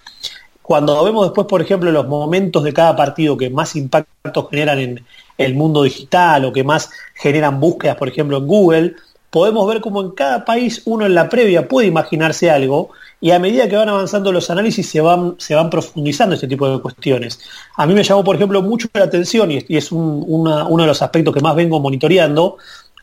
Cuando 0.71 1.03
vemos 1.03 1.25
después, 1.25 1.47
por 1.47 1.61
ejemplo, 1.61 1.91
los 1.91 2.07
momentos 2.07 2.63
de 2.63 2.71
cada 2.71 2.95
partido 2.95 3.35
que 3.35 3.49
más 3.49 3.75
impacto 3.75 4.47
generan 4.47 4.79
en 4.79 5.05
el 5.37 5.53
mundo 5.53 5.83
digital 5.83 6.45
o 6.45 6.53
que 6.53 6.63
más 6.63 6.89
generan 7.13 7.59
búsquedas, 7.59 7.97
por 7.97 8.07
ejemplo, 8.07 8.37
en 8.37 8.47
Google, 8.47 8.95
podemos 9.29 9.67
ver 9.67 9.81
cómo 9.81 9.99
en 9.99 10.11
cada 10.11 10.45
país 10.45 10.81
uno 10.85 11.05
en 11.05 11.13
la 11.13 11.27
previa 11.27 11.67
puede 11.67 11.89
imaginarse 11.89 12.49
algo 12.49 12.91
y 13.19 13.31
a 13.31 13.39
medida 13.39 13.67
que 13.67 13.75
van 13.75 13.89
avanzando 13.89 14.31
los 14.31 14.49
análisis 14.49 14.87
se 14.87 15.01
van, 15.01 15.35
se 15.39 15.55
van 15.55 15.69
profundizando 15.69 16.35
este 16.35 16.47
tipo 16.47 16.69
de 16.69 16.81
cuestiones. 16.81 17.41
A 17.75 17.85
mí 17.85 17.93
me 17.93 18.03
llamó, 18.03 18.23
por 18.23 18.37
ejemplo, 18.37 18.61
mucho 18.61 18.87
la 18.93 19.03
atención 19.03 19.51
y, 19.51 19.65
es 19.67 19.91
uno 19.91 20.77
de 20.77 20.87
los 20.87 21.01
aspectos 21.01 21.33
que 21.33 21.41
más 21.41 21.53
vengo 21.53 21.81
monitoreando, 21.81 22.55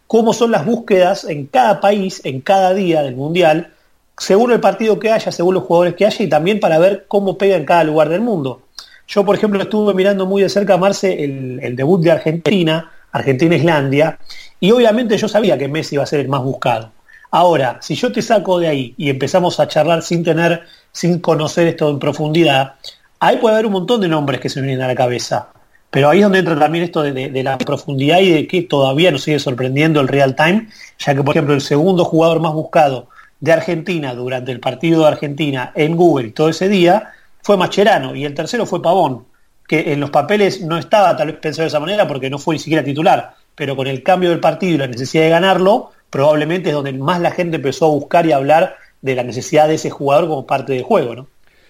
cómo 0.07 0.33
son 0.33 0.53
las 0.53 0.65
búsquedas 0.65 1.25
en 1.25 1.45
cada 1.45 1.83
país, 1.83 2.23
en 2.25 2.41
cada 2.41 2.73
día 2.73 3.03
del 3.03 3.15
Mundial, 3.15 3.75
según 4.19 4.53
el 4.53 4.61
partido 4.61 4.99
que 4.99 5.11
haya, 5.11 5.33
según 5.33 5.55
los 5.55 5.65
jugadores 5.65 5.95
que 5.95 6.05
haya 6.05 6.25
y 6.25 6.29
también 6.29 6.61
para 6.61 6.79
ver 6.79 7.07
cómo 7.09 7.39
pega 7.39 7.57
en 7.57 7.65
cada 7.65 7.85
lugar 7.85 8.09
del 8.09 8.21
mundo. 8.21 8.63
Yo, 9.07 9.25
por 9.25 9.37
ejemplo, 9.37 9.63
estuve 9.63 9.95
mirando 9.95 10.27
muy 10.27 10.43
de 10.43 10.49
cerca, 10.49 10.77
Marce, 10.77 11.25
el, 11.25 11.77
debut 11.77 12.03
de 12.03 12.11
Argentina, 12.11 12.91
Argentina-Islandia, 13.13 14.19
y 14.61 14.71
obviamente 14.71 15.17
yo 15.17 15.29
sabía 15.29 15.57
que 15.57 15.69
Messi 15.69 15.95
iba 15.95 16.05
a 16.05 16.07
ser 16.07 16.21
el 16.21 16.29
más 16.29 16.43
buscado. 16.43 16.93
Ahora, 17.31 17.79
si 17.81 17.95
yo 17.95 18.13
te 18.13 18.21
saco 18.21 18.59
de 18.59 18.69
ahí 18.69 18.95
y 18.99 19.09
empezamos 19.09 19.61
a 19.61 19.69
charlar 19.69 20.03
sin 20.03 20.25
tener, 20.25 20.63
sin 20.93 21.21
conocer 21.21 21.69
esto 21.69 21.89
en 21.89 21.99
profundidad, 21.99 22.75
ahí 23.21 23.37
puede 23.37 23.55
haber 23.55 23.67
un 23.67 23.73
montón 23.73 24.01
de 24.01 24.09
nombres 24.09 24.41
que 24.41 24.49
se 24.49 24.61
vienen 24.61 24.83
a 24.83 24.89
la 24.89 24.95
cabeza. 24.95 25.49
Pero 25.91 26.11
ahí 26.11 26.19
es 26.19 26.25
donde 26.25 26.41
entra 26.41 26.59
también 26.59 26.85
esto 26.85 27.03
de, 27.03 27.31
de, 27.31 27.43
la 27.43 27.57
profundidad 27.57 28.21
y 28.21 28.31
de 28.31 28.47
que 28.47 28.63
todavía 28.63 29.11
nos 29.11 29.23
sigue 29.23 29.39
sorprendiendo 29.39 30.01
el 30.01 30.09
real 30.09 30.37
time, 30.37 30.69
ya 30.99 31.15
que, 31.15 31.23
por 31.23 31.35
ejemplo, 31.35 31.55
el 31.55 31.63
segundo 31.63 32.05
jugador 32.05 32.41
más 32.41 32.53
buscado 32.53 33.09
de 33.41 33.53
Argentina 33.53 34.15
durante 34.15 34.53
el 34.53 34.61
partido 34.61 35.03
de 35.03 35.09
Argentina 35.09 35.73
en 35.75 35.97
Google 35.97 36.31
todo 36.31 36.49
ese 36.49 36.69
día 36.69 37.13
fue 37.43 37.57
Macherano 37.57 38.15
y 38.15 38.25
el 38.25 38.35
tercero 38.35 38.67
fue 38.67 38.83
Pavón, 38.83 39.27
que 39.67 39.93
en 39.93 40.01
los 40.01 40.11
papeles 40.11 40.61
no 40.63 40.77
estaba 40.79 41.17
tal 41.17 41.29
vez 41.29 41.37
pensado 41.37 41.63
de 41.63 41.69
esa 41.69 41.81
manera 41.81 42.07
porque 42.07 42.31
no 42.31 42.39
fue 42.39 42.55
ni 42.55 42.59
siquiera 42.59 42.85
titular, 42.85 43.35
pero 43.55 43.77
con 43.77 43.87
el 43.87 44.03
cambio 44.03 44.31
del 44.31 44.41
partido 44.41 44.75
y 44.75 44.79
la 44.79 44.87
necesidad 44.87 45.25
de 45.25 45.31
ganarlo, 45.31 45.93
probablemente 46.11 46.71
es 46.71 46.75
donde 46.75 46.93
más 46.93 47.21
la 47.21 47.31
gente 47.31 47.57
empezó 47.57 47.87
a 47.87 47.91
buscar 47.91 48.27
y 48.27 48.33
a 48.33 48.37
hablar 48.37 48.77
de 49.03 49.15
la 49.15 49.23
necesidad 49.23 49.69
de 49.69 49.75
ese 49.75 49.91
jugador 49.91 50.29
como 50.29 50.47
parte 50.47 50.73
del 50.73 50.83
juego, 50.83 51.15
¿no? 51.15 51.29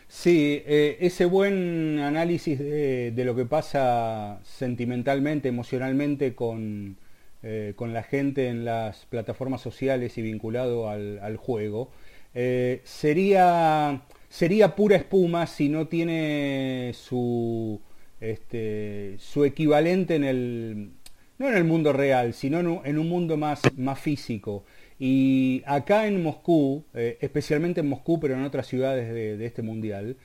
Sí, 0.08 0.62
eh, 0.66 0.96
ese 1.00 1.26
buen 1.26 1.98
análisis 1.98 2.58
de, 2.58 3.12
lo 3.24 3.36
que 3.36 3.44
pasa 3.44 4.40
sentimentalmente, 4.42 5.48
emocionalmente 5.48 6.34
con, 6.34 6.96
eh, 7.42 7.74
con 7.76 7.92
la 7.92 8.02
gente 8.02 8.48
en 8.48 8.64
las 8.64 9.06
plataformas 9.06 9.60
sociales 9.60 10.18
y 10.18 10.22
vinculado 10.22 10.88
al, 10.88 11.36
juego, 11.36 11.90
eh, 12.34 12.80
sería, 12.82 14.02
sería 14.28 14.74
pura 14.74 14.96
espuma 14.96 15.46
si 15.46 15.68
no 15.68 15.86
tiene 15.86 16.92
su, 16.94 17.80
este, 18.20 19.14
su 19.18 19.44
equivalente 19.44 20.16
en 20.16 20.24
el, 20.24 20.90
no 21.38 21.48
en 21.48 21.56
el 21.56 21.64
mundo 21.64 21.92
real, 21.92 22.34
sino 22.34 22.58
en 22.84 22.98
un, 22.98 23.08
mundo 23.08 23.36
más, 23.36 23.62
más 23.76 24.00
físico. 24.00 24.64
Y 24.98 25.62
acá 25.64 26.08
en 26.08 26.20
Moscú, 26.20 26.84
eh, 26.92 27.18
especialmente 27.20 27.80
en 27.80 27.88
Moscú, 27.88 28.18
pero 28.18 28.34
en 28.34 28.42
otras 28.42 28.66
ciudades 28.66 29.14
de, 29.14 29.46
este 29.46 29.62
mundial, 29.62 30.16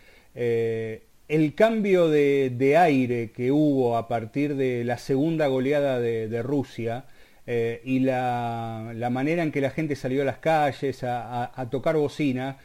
el 1.34 1.56
cambio 1.56 2.10
de, 2.10 2.78
aire 2.78 3.32
que 3.32 3.52
hubo 3.52 3.98
a 3.98 4.08
partir 4.08 4.56
de 4.56 4.84
la 4.84 5.00
segunda 5.00 5.48
goleada 5.48 6.00
de, 6.00 6.44
Rusia 6.44 7.06
eh, 7.48 7.82
y 7.84 8.02
la, 8.02 8.94
manera 9.12 9.42
en 9.42 9.52
que 9.52 9.60
la 9.60 9.72
gente 9.72 9.96
salió 9.96 10.22
a 10.22 10.26
las 10.26 10.38
calles 10.38 11.04
a, 11.04 11.68
tocar 11.72 11.96
bocina, 11.96 12.58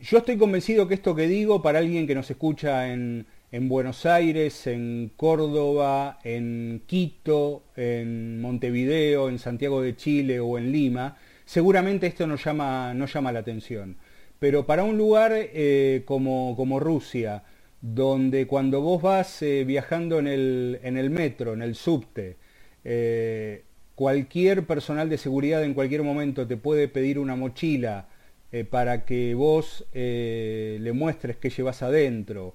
yo 0.00 0.18
estoy 0.18 0.36
convencido 0.36 0.86
que 0.86 0.94
esto 0.94 1.16
que 1.16 1.26
digo 1.26 1.62
para 1.62 1.80
alguien 1.80 2.06
que 2.06 2.14
nos 2.14 2.30
escucha 2.30 2.92
en, 2.92 3.26
Buenos 3.50 4.06
Aires, 4.06 4.66
en 4.66 5.10
Córdoba, 5.16 6.18
en 6.22 6.82
Quito, 6.86 7.64
en 7.74 8.40
Montevideo, 8.40 9.30
en 9.30 9.38
Santiago 9.38 9.80
de 9.80 9.96
Chile 9.96 10.38
o 10.38 10.58
en 10.58 10.70
Lima, 10.70 11.16
seguramente 11.44 12.06
esto 12.06 12.26
no 12.26 12.36
llama, 12.36 12.92
no 12.94 13.06
llama 13.06 13.32
la 13.32 13.38
atención. 13.40 13.96
Pero 14.38 14.66
para 14.66 14.84
un 14.84 14.98
lugar 14.98 15.32
eh, 15.34 16.02
como, 16.04 16.54
como 16.54 16.78
Rusia, 16.78 17.42
donde 17.80 18.46
cuando 18.46 18.80
vos 18.80 19.02
vas 19.02 19.42
eh, 19.42 19.64
viajando 19.64 20.18
en 20.18 20.26
el, 20.26 20.80
en 20.82 20.96
el, 20.96 21.10
metro, 21.10 21.52
en 21.54 21.62
el 21.62 21.74
subte, 21.74 22.36
eh, 22.84 23.64
cualquier 23.94 24.66
personal 24.66 25.08
de 25.08 25.18
seguridad 25.18 25.62
en 25.64 25.74
cualquier 25.74 26.02
momento 26.02 26.46
te 26.46 26.56
puede 26.56 26.88
pedir 26.88 27.18
una 27.18 27.36
mochila 27.36 28.08
eh, 28.52 28.64
para 28.64 29.04
que 29.04 29.34
vos 29.34 29.84
le 29.92 30.92
muestres 30.92 31.36
qué 31.36 31.50
llevas 31.50 31.82
adentro. 31.82 32.54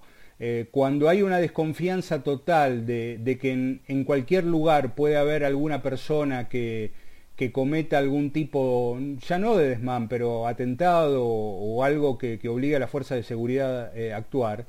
cuando 0.71 1.07
hay 1.09 1.21
una 1.21 1.37
desconfianza 1.39 2.23
total 2.23 2.85
de, 2.85 3.37
que 3.39 3.51
en, 3.87 4.03
cualquier 4.05 4.43
lugar 4.45 4.95
puede 4.95 5.17
haber 5.17 5.43
alguna 5.45 5.81
persona 5.83 6.49
que, 6.49 6.91
que, 7.35 7.51
cometa 7.51 7.97
algún 7.99 8.31
tipo, 8.31 8.97
ya 9.27 9.37
no 9.37 9.55
de 9.55 9.69
desmán, 9.69 10.07
pero 10.09 10.47
atentado 10.47 11.25
o, 11.25 11.83
algo 11.83 12.17
que, 12.17 12.39
que, 12.39 12.49
obliga 12.49 12.77
a 12.77 12.79
la 12.79 12.87
fuerza 12.87 13.15
de 13.15 13.23
seguridad 13.23 13.91
a 13.95 14.17
actuar, 14.17 14.65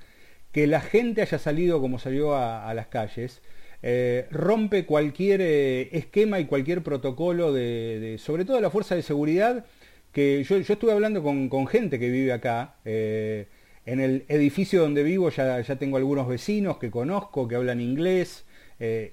que 0.53 0.67
la 0.67 0.81
gente 0.81 1.23
haya 1.23 1.39
salido 1.39 1.81
como 1.81 1.99
salió 1.99 2.37
a, 2.37 2.73
las 2.75 2.87
calles, 2.87 3.41
eh, 3.83 4.27
rompe 4.31 4.85
cualquier 4.85 5.41
eh, 5.41 5.89
esquema 5.93 6.39
y 6.39 6.45
cualquier 6.45 6.83
protocolo 6.83 7.53
de, 7.53 8.17
sobre 8.19 8.45
todo 8.45 8.61
la 8.61 8.71
fuerza 8.71 8.95
de 8.95 9.03
seguridad, 9.03 9.65
que 10.13 10.45
yo, 10.45 10.57
estuve 10.57 10.93
hablando 10.93 11.23
con, 11.23 11.67
gente 11.67 11.99
que 11.99 12.11
vive 12.11 12.33
acá, 12.33 12.77
eh, 12.85 13.49
en 13.87 14.01
el 14.01 14.25
edificio 14.29 14.83
donde 14.83 15.03
vivo 15.03 15.31
ya, 15.31 15.61
ya, 15.63 15.77
tengo 15.77 15.97
algunos 15.97 16.29
vecinos 16.29 16.77
que 16.77 16.91
conozco, 16.91 17.49
que 17.49 17.57
hablan 17.57 17.81
inglés 17.81 18.45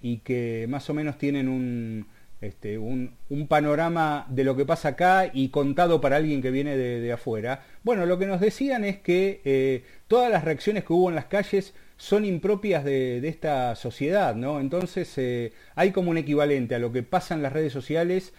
y 0.02 0.18
que 0.20 0.66
más 0.68 0.90
o 0.90 0.96
menos 0.96 1.20
tienen 1.20 1.48
un, 1.48 2.08
este, 2.42 2.78
un, 2.78 3.18
panorama 3.48 4.26
de 4.30 4.44
lo 4.44 4.56
que 4.56 4.66
pasa 4.66 4.90
acá 4.90 5.30
y 5.34 5.50
contado 5.50 6.00
para 6.00 6.16
alguien 6.16 6.42
que 6.42 6.52
viene 6.52 6.78
de, 6.78 7.12
afuera. 7.12 7.64
Bueno, 7.84 8.06
lo 8.06 8.18
que 8.18 8.28
nos 8.28 8.40
decían 8.40 8.86
es 8.86 9.00
que 9.00 9.42
eh, 9.44 9.84
todas 10.08 10.32
las 10.32 10.46
reacciones 10.46 10.84
que 10.84 10.94
hubo 10.94 11.10
en 11.10 11.16
las 11.16 11.26
calles 11.26 11.74
son 11.98 12.24
impropias 12.24 12.86
de, 12.86 13.28
esta 13.28 13.76
sociedad, 13.76 14.36
¿no? 14.36 14.60
Entonces 14.62 15.12
eh, 15.18 15.52
hay 15.76 15.92
como 15.92 16.12
un 16.12 16.18
equivalente 16.18 16.76
a 16.76 16.80
lo 16.80 16.92
que 16.94 17.04
pasa 17.04 17.34
en 17.34 17.42
las 17.42 17.52
redes 17.52 17.74
sociales 17.74 18.34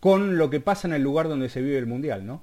con 0.00 0.36
lo 0.36 0.50
que 0.50 0.60
pasa 0.60 0.88
en 0.88 0.94
el 0.94 1.02
lugar 1.02 1.28
donde 1.28 1.48
se 1.48 1.62
vive 1.62 1.78
el 1.78 1.86
Mundial, 1.86 2.26
¿no? 2.26 2.42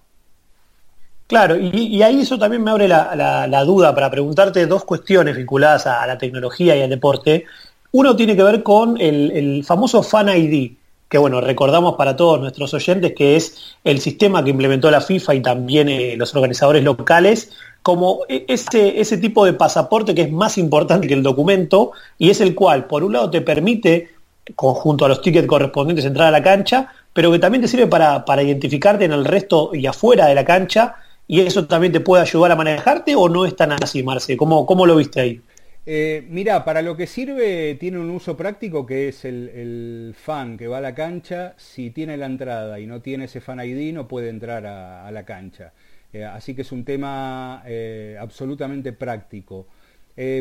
Claro, 1.27 1.55
y, 1.57 2.01
ahí 2.03 2.21
eso 2.21 2.37
también 2.37 2.61
me 2.63 2.71
abre 2.71 2.87
la, 2.87 3.63
duda 3.65 3.95
para 3.95 4.09
preguntarte 4.09 4.65
dos 4.65 4.83
cuestiones 4.83 5.37
vinculadas 5.37 5.87
a, 5.87 6.05
la 6.05 6.17
tecnología 6.17 6.75
y 6.75 6.81
al 6.81 6.89
deporte. 6.89 7.45
Uno 7.91 8.15
tiene 8.15 8.35
que 8.35 8.43
ver 8.43 8.63
con 8.63 8.99
el, 8.99 9.31
el 9.31 9.63
famoso 9.63 10.03
Fan 10.03 10.27
ID, 10.27 10.73
que 11.11 11.17
bueno, 11.17 11.41
recordamos 11.41 11.95
para 11.95 12.15
todos 12.15 12.39
nuestros 12.39 12.73
oyentes 12.73 13.11
que 13.13 13.35
es 13.35 13.75
el 13.83 13.99
sistema 13.99 14.41
que 14.45 14.51
implementó 14.51 14.89
la 14.89 15.01
FIFA 15.01 15.35
y 15.35 15.41
también 15.41 15.89
eh, 15.89 16.15
los 16.15 16.33
organizadores 16.33 16.85
locales, 16.85 17.51
como 17.83 18.21
e, 18.29 18.45
ese, 18.47 19.01
ese 19.01 19.17
tipo 19.17 19.43
de 19.43 19.51
pasaporte 19.51 20.15
que 20.15 20.21
es 20.21 20.31
más 20.31 20.57
importante 20.57 21.09
que 21.09 21.13
el 21.13 21.21
documento 21.21 21.91
y 22.17 22.29
es 22.29 22.39
el 22.39 22.55
cual, 22.55 22.85
por 22.85 23.03
un 23.03 23.11
lado, 23.11 23.29
te 23.29 23.41
permite, 23.41 24.11
conjunto 24.55 25.03
a 25.03 25.09
los 25.09 25.21
tickets 25.21 25.47
correspondientes, 25.47 26.05
entrar 26.05 26.29
a 26.29 26.31
la 26.31 26.41
cancha, 26.41 26.87
pero 27.11 27.29
que 27.29 27.39
también 27.39 27.61
te 27.61 27.67
sirve 27.67 27.87
para, 27.87 28.23
identificarte 28.41 29.03
en 29.03 29.11
el 29.11 29.25
resto 29.25 29.71
y 29.73 29.87
afuera 29.87 30.27
de 30.27 30.35
la 30.35 30.45
cancha, 30.45 30.95
y 31.27 31.41
eso 31.41 31.65
también 31.65 31.91
te 31.91 31.99
puede 31.99 32.23
ayudar 32.23 32.53
a 32.53 32.55
manejarte 32.55 33.17
o 33.17 33.27
no 33.27 33.45
es 33.45 33.53
tan 33.57 33.73
así, 33.73 34.01
Marce? 34.01 34.37
¿Cómo, 34.37 34.65
cómo 34.65 34.85
lo 34.85 34.95
viste 34.95 35.19
ahí? 35.19 35.41
Eh, 35.85 36.25
mira, 36.29 36.63
para 36.63 36.81
lo 36.81 36.95
que 36.95 37.07
sirve 37.07 37.75
tiene 37.75 37.97
un 37.97 38.09
uso 38.11 38.37
práctico 38.37 38.85
que 38.85 39.07
es 39.07 39.25
el, 39.25 40.13
fan 40.15 40.57
que 40.57 40.67
va 40.67 40.77
a 40.77 40.81
la 40.81 40.93
cancha, 40.93 41.55
si 41.57 41.89
tiene 41.89 42.17
la 42.17 42.27
entrada 42.27 42.79
y 42.79 42.85
no 42.85 43.01
tiene 43.01 43.25
ese 43.25 43.41
fan 43.41 43.59
ID 43.59 43.93
no 43.93 44.07
puede 44.07 44.29
entrar 44.29 44.65
a, 44.65 45.09
la 45.11 45.25
cancha. 45.25 45.73
Eh, 46.13 46.23
así 46.23 46.53
que 46.55 46.61
es 46.61 46.71
un 46.71 46.85
tema 46.85 47.63
eh, 47.65 48.17
absolutamente 48.19 48.93
práctico. 48.93 49.67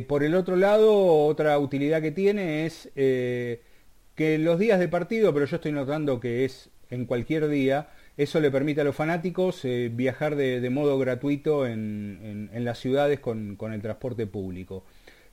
por 0.08 0.22
el 0.24 0.34
otro 0.34 0.56
lado, 0.56 1.24
otra 1.26 1.58
utilidad 1.58 2.02
que 2.02 2.10
tiene 2.12 2.66
es 2.66 2.90
que 2.94 4.38
los 4.38 4.58
días 4.58 4.78
de 4.78 4.88
partido, 4.88 5.32
pero 5.32 5.46
yo 5.46 5.56
estoy 5.56 5.72
notando 5.72 6.20
que 6.20 6.44
es 6.44 6.70
en 6.90 7.06
cualquier 7.06 7.48
día, 7.48 7.88
eso 8.16 8.40
le 8.40 8.50
permite 8.50 8.82
a 8.82 8.84
los 8.84 8.96
fanáticos 8.96 9.64
eh, 9.64 9.90
viajar 9.92 10.36
de, 10.36 10.68
modo 10.70 10.98
gratuito 10.98 11.66
en, 11.66 12.50
las 12.52 12.78
ciudades 12.78 13.20
con, 13.20 13.56
el 13.72 13.80
transporte 13.80 14.26
público. 14.26 14.84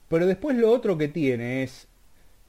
Pero 0.10 0.26
después 0.26 0.58
lo 0.58 0.72
otro 0.72 0.98
que 0.98 1.08
tiene 1.08 1.64
es 1.64 1.88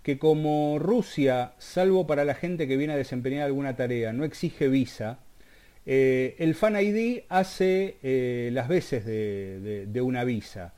que 0.03 0.19
como 0.19 0.79
Rusia, 0.79 1.53
salvo 1.59 2.07
para 2.07 2.25
la 2.25 2.35
gente 2.35 2.69
que 2.69 2.77
viene 2.77 2.95
a 2.95 2.97
desempeñar 2.97 3.45
alguna 3.45 3.77
tarea, 3.77 4.13
no 4.13 4.25
exige 4.25 4.69
visa, 4.69 5.19
eh, 5.87 6.37
el 6.39 6.55
Fan 6.55 6.77
ID 6.81 7.23
hace 7.29 7.97
eh, 8.03 8.51
las 8.53 8.69
veces 8.69 9.05
de, 9.05 10.01
una 10.03 10.25
visa. 10.25 10.75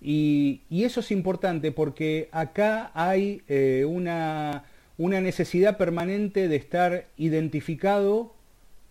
Y, 0.00 0.62
eso 0.70 1.00
es 1.00 1.10
importante 1.10 1.70
porque 1.72 2.28
acá 2.32 2.90
hay 2.94 3.42
una, 3.86 4.64
una 4.98 5.20
necesidad 5.20 5.76
permanente 5.78 6.48
de 6.48 6.56
estar 6.56 7.06
identificado 7.16 8.34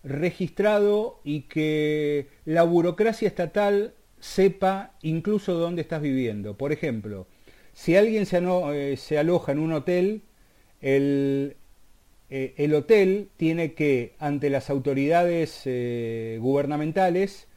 registrado 0.04 1.20
y 1.24 1.42
que 1.42 2.28
la 2.44 2.62
burocracia 2.64 3.28
estatal 3.28 3.94
sepa 4.20 4.94
incluso 5.02 5.54
dónde 5.54 5.82
estás 5.82 6.02
viviendo. 6.02 6.56
Por 6.56 6.72
ejemplo, 6.72 7.26
si 7.72 7.96
alguien 7.96 8.26
se, 8.26 8.38
eh, 8.38 9.18
aloja 9.18 9.52
en 9.52 9.58
un 9.58 9.72
hotel, 9.72 10.22
el, 10.80 11.56
eh, 12.30 12.54
el, 12.56 12.74
hotel 12.74 13.30
tiene 13.36 13.74
que, 13.74 14.14
ante 14.18 14.50
las 14.50 14.70
autoridades 14.70 15.62
eh, 15.64 16.38
gubernamentales, 16.40 17.48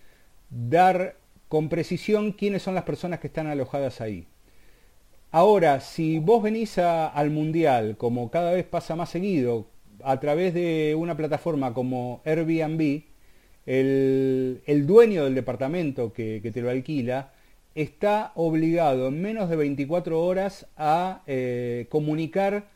dar 0.49 1.17
con 1.47 1.69
precisión 1.69 2.31
quiénes 2.31 2.63
son 2.63 2.75
las 2.75 2.83
personas 2.83 3.19
que 3.19 3.27
están 3.27 3.47
alojadas 3.47 4.01
ahí. 4.01 4.27
Ahora, 5.31 5.81
si 5.81 6.19
vos 6.19 6.41
venís 6.41 6.77
al 6.77 7.29
Mundial, 7.29 7.97
como 7.97 8.31
cada 8.31 8.53
vez 8.53 8.65
pasa 8.65 8.95
más 8.95 9.09
seguido, 9.09 9.67
a 10.03 10.19
través 10.19 10.53
de 10.53 10.95
una 10.97 11.17
plataforma 11.17 11.73
como 11.73 12.21
Airbnb, 12.25 13.03
el, 13.65 14.83
dueño 14.85 15.25
del 15.25 15.35
departamento 15.35 16.13
que, 16.13 16.39
te 16.53 16.61
lo 16.61 16.69
alquila 16.69 17.33
está 17.75 18.31
obligado 18.35 19.09
en 19.09 19.21
menos 19.21 19.49
de 19.49 19.57
24 19.57 20.21
horas 20.23 20.67
a 20.77 21.23
eh, 21.27 21.87
comunicar 21.89 22.69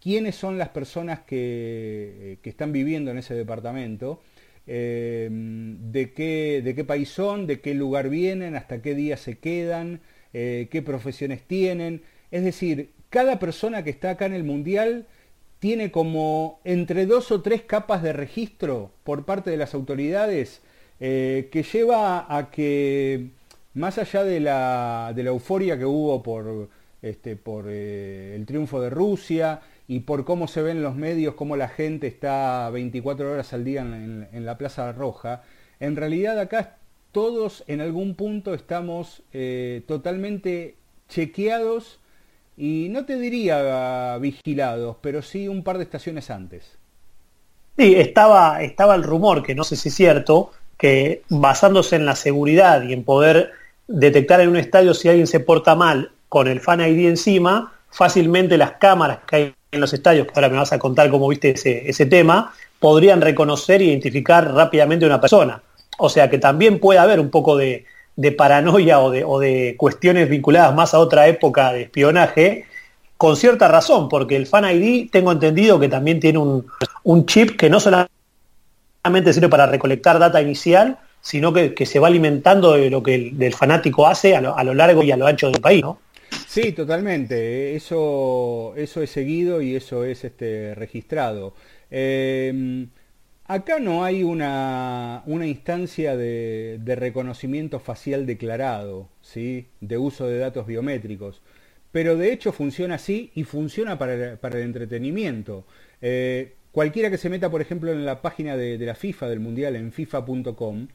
quiénes 0.00 0.36
son 0.36 0.58
las 0.58 0.70
personas 0.70 1.20
que, 1.20 2.38
están 2.42 2.72
viviendo 2.72 3.10
en 3.10 3.18
ese 3.18 3.34
departamento, 3.34 4.22
eh, 4.66 5.28
de, 5.30 6.12
qué, 6.12 6.62
de, 6.64 6.74
qué, 6.74 6.84
país 6.84 7.08
son, 7.08 7.46
de 7.46 7.60
qué 7.60 7.74
lugar 7.74 8.08
vienen, 8.08 8.56
hasta 8.56 8.82
qué 8.82 8.94
día 8.94 9.16
se 9.16 9.38
quedan, 9.38 10.00
eh, 10.32 10.68
qué 10.70 10.82
profesiones 10.82 11.42
tienen. 11.42 12.02
Es 12.30 12.44
decir, 12.44 12.90
cada 13.10 13.38
persona 13.38 13.84
que 13.84 13.90
está 13.90 14.10
acá 14.10 14.26
en 14.26 14.34
el 14.34 14.44
Mundial 14.44 15.06
tiene 15.58 15.90
como 15.90 16.60
entre 16.64 17.06
dos 17.06 17.30
o 17.32 17.42
tres 17.42 17.62
capas 17.62 18.02
de 18.02 18.12
registro 18.12 18.92
por 19.04 19.24
parte 19.24 19.50
de 19.50 19.56
las 19.56 19.74
autoridades 19.74 20.62
eh, 21.00 21.48
que 21.50 21.62
lleva 21.62 22.26
a 22.34 22.50
que, 22.50 23.30
más 23.76 23.98
allá 23.98 24.24
de 24.24 24.40
la, 24.40 25.12
euforia 25.14 25.78
que 25.78 25.84
hubo 25.84 26.22
por, 26.22 26.70
este, 27.02 27.36
por 27.36 27.66
eh, 27.68 28.34
el 28.34 28.46
triunfo 28.46 28.80
de 28.80 28.88
Rusia 28.88 29.60
y 29.86 30.00
por 30.00 30.24
cómo 30.24 30.48
se 30.48 30.62
ven 30.62 30.82
los 30.82 30.94
medios, 30.94 31.34
cómo 31.34 31.56
la 31.56 31.68
gente 31.68 32.06
está 32.06 32.70
24 32.70 33.32
horas 33.32 33.52
al 33.52 33.64
día 33.64 33.82
en, 33.82 34.46
la 34.46 34.56
Plaza 34.56 34.90
Roja, 34.92 35.42
en 35.78 35.94
realidad 35.94 36.38
acá 36.38 36.78
todos 37.12 37.64
en 37.66 37.82
algún 37.82 38.14
punto 38.14 38.54
estamos 38.54 39.22
eh, 39.34 39.82
totalmente 39.86 40.76
chequeados 41.08 42.00
y 42.56 42.88
no 42.90 43.04
te 43.04 43.18
diría 43.18 44.16
vigilados, 44.18 44.96
pero 45.02 45.20
sí 45.20 45.48
un 45.48 45.62
par 45.62 45.76
de 45.76 45.84
estaciones 45.84 46.30
antes. 46.30 46.78
Sí, 47.76 47.94
estaba, 47.94 48.62
estaba 48.62 48.94
el 48.94 49.02
rumor, 49.02 49.42
que 49.42 49.54
no 49.54 49.64
sé 49.64 49.76
si 49.76 49.90
es 49.90 49.94
cierto, 49.94 50.50
que 50.78 51.22
basándose 51.28 51.96
en 51.96 52.06
la 52.06 52.16
seguridad 52.16 52.82
y 52.82 52.94
en 52.94 53.04
poder 53.04 53.52
detectar 53.88 54.40
en 54.40 54.48
un 54.48 54.56
estadio 54.56 54.94
si 54.94 55.08
alguien 55.08 55.26
se 55.26 55.40
porta 55.40 55.74
mal 55.74 56.12
con 56.28 56.48
el 56.48 56.60
Fan 56.60 56.80
ID 56.80 57.06
encima, 57.06 57.72
fácilmente 57.90 58.58
las 58.58 58.72
cámaras 58.72 59.20
que 59.26 59.36
hay 59.36 59.54
en 59.72 59.80
los 59.80 59.92
estadios, 59.92 60.26
que 60.26 60.32
ahora 60.34 60.48
me 60.48 60.56
vas 60.56 60.72
a 60.72 60.78
contar 60.78 61.10
cómo 61.10 61.28
viste 61.28 61.50
ese, 61.50 61.88
ese 61.88 62.06
tema, 62.06 62.52
podrían 62.78 63.20
reconocer 63.20 63.80
e 63.80 63.86
identificar 63.86 64.52
rápidamente 64.52 65.04
a 65.04 65.08
una 65.08 65.20
persona. 65.20 65.62
O 65.98 66.08
sea 66.08 66.28
que 66.28 66.38
también 66.38 66.78
puede 66.78 66.98
haber 66.98 67.20
un 67.20 67.30
poco 67.30 67.56
de, 67.56 67.84
de 68.16 68.32
paranoia 68.32 69.00
o 69.00 69.10
de, 69.10 69.24
o 69.24 69.38
de, 69.38 69.74
cuestiones 69.78 70.28
vinculadas 70.28 70.74
más 70.74 70.94
a 70.94 70.98
otra 70.98 71.28
época 71.28 71.72
de 71.72 71.82
espionaje, 71.82 72.64
con 73.16 73.36
cierta 73.36 73.68
razón, 73.68 74.08
porque 74.08 74.36
el 74.36 74.46
Fan 74.46 74.64
ID 74.64 75.10
tengo 75.10 75.32
entendido 75.32 75.78
que 75.78 75.88
también 75.88 76.20
tiene 76.20 76.38
un, 76.38 77.26
chip 77.26 77.56
que 77.56 77.70
no 77.70 77.78
solamente 77.80 79.32
sirve 79.32 79.48
para 79.48 79.66
recolectar 79.66 80.18
data 80.18 80.40
inicial, 80.40 80.98
sino 81.26 81.52
que, 81.52 81.74
se 81.86 81.98
va 81.98 82.06
alimentando 82.06 82.74
de 82.74 82.88
lo 82.88 83.02
que 83.02 83.34
el 83.38 83.52
fanático 83.54 84.06
hace 84.06 84.36
a 84.36 84.40
lo, 84.40 84.74
largo 84.74 85.02
y 85.02 85.10
a 85.10 85.16
lo 85.16 85.26
ancho 85.26 85.50
del 85.50 85.60
país, 85.60 85.82
¿no? 85.82 85.98
Sí, 86.46 86.70
totalmente. 86.70 87.74
Eso, 87.74 88.74
eso 88.76 89.02
es 89.02 89.10
seguido 89.10 89.60
y 89.60 89.74
eso 89.74 90.04
es 90.04 90.24
este, 90.24 90.74
registrado. 90.76 91.54
Eh, 91.90 92.86
Acá 93.48 93.78
no 93.78 94.02
hay 94.02 94.24
una, 94.24 95.22
instancia 95.26 96.16
de, 96.16 96.80
reconocimiento 96.84 97.78
facial 97.78 98.26
declarado, 98.26 99.08
¿sí? 99.20 99.68
de 99.80 99.98
uso 99.98 100.26
de 100.26 100.38
datos 100.38 100.66
biométricos, 100.66 101.42
pero 101.92 102.16
de 102.16 102.32
hecho 102.32 102.50
funciona 102.50 102.96
así 102.96 103.30
y 103.36 103.44
funciona 103.44 103.98
para, 103.98 104.32
el 104.32 104.62
entretenimiento. 104.62 105.64
Eh, 106.02 106.54
cualquiera 106.72 107.08
que 107.08 107.18
se 107.18 107.30
meta, 107.30 107.48
por 107.48 107.60
ejemplo, 107.60 107.92
en 107.92 108.04
la 108.04 108.20
página 108.20 108.56
de, 108.56 108.78
la 108.78 108.96
FIFA, 108.96 109.28
del 109.28 109.38
Mundial, 109.38 109.76
en 109.76 109.92
fifa.com, 109.92 110.88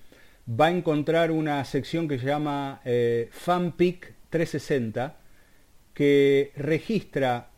va 0.47 0.67
a 0.67 0.71
encontrar 0.71 1.31
una 1.31 1.63
sección 1.65 2.07
que 2.07 2.19
se 2.19 2.27
llama 2.27 2.81
eh, 2.85 3.29
FanPic 3.31 4.13
360, 4.29 5.17
que 5.93 6.51
registra, 6.55 7.49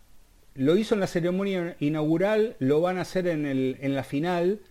lo 0.55 0.77
hizo 0.77 0.95
en 0.95 1.01
la 1.01 1.07
ceremonia 1.07 1.75
inaugural, 1.79 2.55
lo 2.59 2.81
van 2.81 2.97
a 2.97 3.01
hacer 3.01 3.27
en, 3.27 3.45
en 3.45 3.95
la 3.95 4.03
final, 4.03 4.61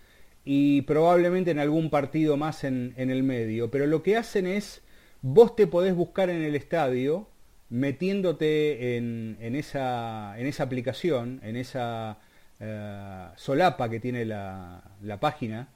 y 0.45 0.81
probablemente 0.83 1.51
en 1.51 1.59
algún 1.59 1.89
partido 1.89 2.37
más 2.37 2.63
en, 2.63 2.93
el 2.97 3.23
medio. 3.23 3.71
Pero 3.71 3.87
lo 3.87 4.03
que 4.03 4.17
hacen 4.17 4.47
es, 4.47 4.81
vos 5.21 5.55
te 5.55 5.67
podés 5.67 5.95
buscar 5.95 6.29
en 6.29 6.41
el 6.41 6.55
estadio 6.55 7.27
metiéndote 7.69 8.97
en, 8.97 9.55
esa, 9.55 10.37
en 10.37 10.45
esa, 10.45 10.63
aplicación, 10.63 11.39
en 11.43 11.55
esa 11.55 12.19
eh, 12.59 13.27
solapa 13.35 13.89
que 13.89 13.99
tiene 13.99 14.25
la, 14.25 14.83
página. 15.19 15.69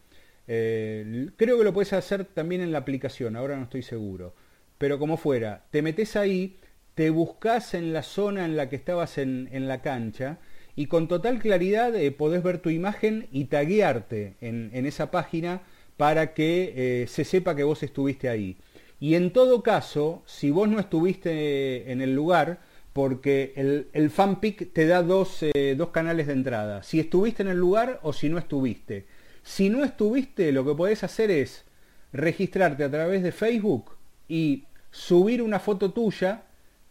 Eh, 0.47 1.29
creo 1.35 1.57
que 1.57 1.63
lo 1.63 1.73
puedes 1.73 1.93
hacer 1.93 2.25
también 2.25 2.61
en 2.61 2.71
la 2.71 2.79
aplicación, 2.79 3.35
ahora 3.35 3.57
no 3.57 3.63
estoy 3.63 3.83
seguro. 3.83 4.33
Pero 4.77 4.99
como 4.99 5.17
fuera, 5.17 5.65
te 5.71 5.81
metes 5.81 6.15
ahí, 6.15 6.57
te 6.95 7.09
buscas 7.09 7.73
en 7.73 7.93
la 7.93 8.03
zona 8.03 8.45
en 8.45 8.55
la 8.55 8.69
que 8.69 8.75
estabas 8.75 9.17
en, 9.17 9.67
la 9.67 9.81
cancha 9.81 10.39
y 10.75 10.87
con 10.87 11.07
total 11.07 11.39
claridad 11.39 11.95
eh, 11.95 12.11
podés 12.11 12.43
ver 12.43 12.59
tu 12.59 12.69
imagen 12.69 13.27
y 13.31 13.45
taguearte 13.45 14.35
en, 14.41 14.85
esa 14.85 15.11
página 15.11 15.61
para 15.97 16.33
que 16.33 16.73
eh, 17.03 17.07
se 17.07 17.23
sepa 17.23 17.55
que 17.55 17.63
vos 17.63 17.83
estuviste 17.83 18.29
ahí. 18.29 18.57
Y 18.99 19.15
en 19.15 19.31
todo 19.31 19.61
caso, 19.61 20.23
si 20.25 20.49
vos 20.49 20.67
no 20.69 20.79
estuviste 20.79 21.91
en 21.91 22.01
el 22.01 22.15
lugar, 22.15 22.59
porque 22.97 23.53
el, 23.93 24.09
fanpic 24.09 24.73
te 24.73 24.87
da 24.87 25.05
eh, 25.41 25.75
dos, 25.77 25.89
canales 25.89 26.25
de 26.25 26.33
entrada, 26.33 26.81
si 26.81 26.99
estuviste 26.99 27.43
en 27.43 27.49
el 27.49 27.57
lugar 27.59 27.99
o 28.01 28.11
si 28.11 28.27
no 28.27 28.39
estuviste. 28.39 29.05
Si 29.47 29.69
no 29.69 29.85
estuviste, 29.85 30.51
lo 30.51 30.65
que 30.65 30.75
podés 30.75 31.05
hacer 31.05 31.31
es 31.31 31.63
registrarte 32.11 32.83
a 32.83 32.91
través 32.91 33.23
de 33.23 33.31
Facebook 33.31 33.91
y 34.27 34.65
subir 34.91 35.41
una 35.41 35.59
foto 35.59 35.91
tuya 35.91 36.43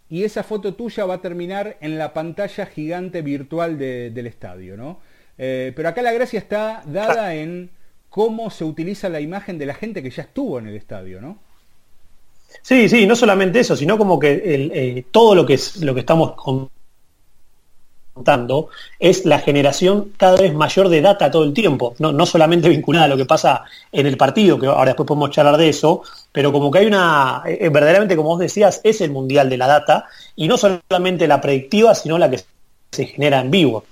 y 0.08 0.24
esa 0.24 0.42
foto 0.42 0.72
tuya 0.74 1.04
va 1.04 1.14
a 1.14 1.20
terminar 1.20 1.76
en 1.82 1.98
la 1.98 2.14
pantalla 2.14 2.64
gigante 2.64 3.20
virtual 3.20 3.76
del 3.78 4.26
estadio, 4.26 4.74
¿no? 4.74 5.00
Eh, 5.36 5.74
pero 5.76 5.90
acá 5.90 6.00
la 6.00 6.14
gracia 6.14 6.38
está 6.38 6.82
dada 6.86 7.34
en 7.34 7.68
cómo 8.08 8.48
se 8.48 8.64
utiliza 8.64 9.10
la 9.10 9.20
imagen 9.20 9.58
de 9.58 9.66
la 9.66 9.74
gente 9.74 10.02
que 10.02 10.08
ya 10.08 10.22
estuvo 10.22 10.58
en 10.58 10.68
el 10.68 10.76
estadio, 10.76 11.20
¿no? 11.20 11.38
Sí, 12.62 12.88
sí, 12.88 13.06
no 13.06 13.16
solamente 13.16 13.60
eso, 13.60 13.76
sino 13.76 13.98
como 13.98 14.18
que 14.18 14.42
eh, 14.42 15.04
todo 15.10 15.34
lo 15.34 15.44
que, 15.44 15.54
es, 15.54 15.76
lo 15.82 15.92
que 15.92 16.00
estamos 16.00 16.32
es 18.98 19.24
la 19.24 19.38
generación 19.40 20.12
cada 20.16 20.36
vez 20.36 20.54
mayor 20.54 20.88
de 20.88 21.00
data 21.00 21.30
todo 21.30 21.44
el 21.44 21.52
tiempo, 21.52 21.94
no, 21.98 22.26
solamente 22.26 22.68
vinculada 22.68 23.06
a 23.06 23.08
lo 23.08 23.16
que 23.16 23.24
pasa 23.24 23.64
en 23.92 24.06
el 24.06 24.16
partido, 24.16 24.58
que 24.58 24.66
ahora 24.66 24.86
después 24.86 25.06
podemos 25.06 25.30
charlar 25.30 25.56
de 25.56 25.68
eso, 25.68 26.02
pero 26.32 26.52
como 26.52 26.70
que 26.70 26.78
hay 26.78 26.86
una, 26.86 27.42
eh, 27.46 27.68
verdaderamente 27.68 28.16
como 28.16 28.30
vos 28.30 28.40
decías, 28.40 28.80
es 28.84 29.00
el 29.00 29.10
mundial 29.10 29.48
de 29.50 29.56
la 29.56 29.66
data, 29.66 30.06
y 30.34 30.48
no 30.48 30.56
solamente 30.56 31.28
la 31.28 31.40
predictiva, 31.40 31.94
sino 31.94 32.18
la 32.18 32.30
que 32.30 32.40
se 32.92 33.06
genera 33.06 33.40
en 33.40 33.50
vivo. 33.50 33.84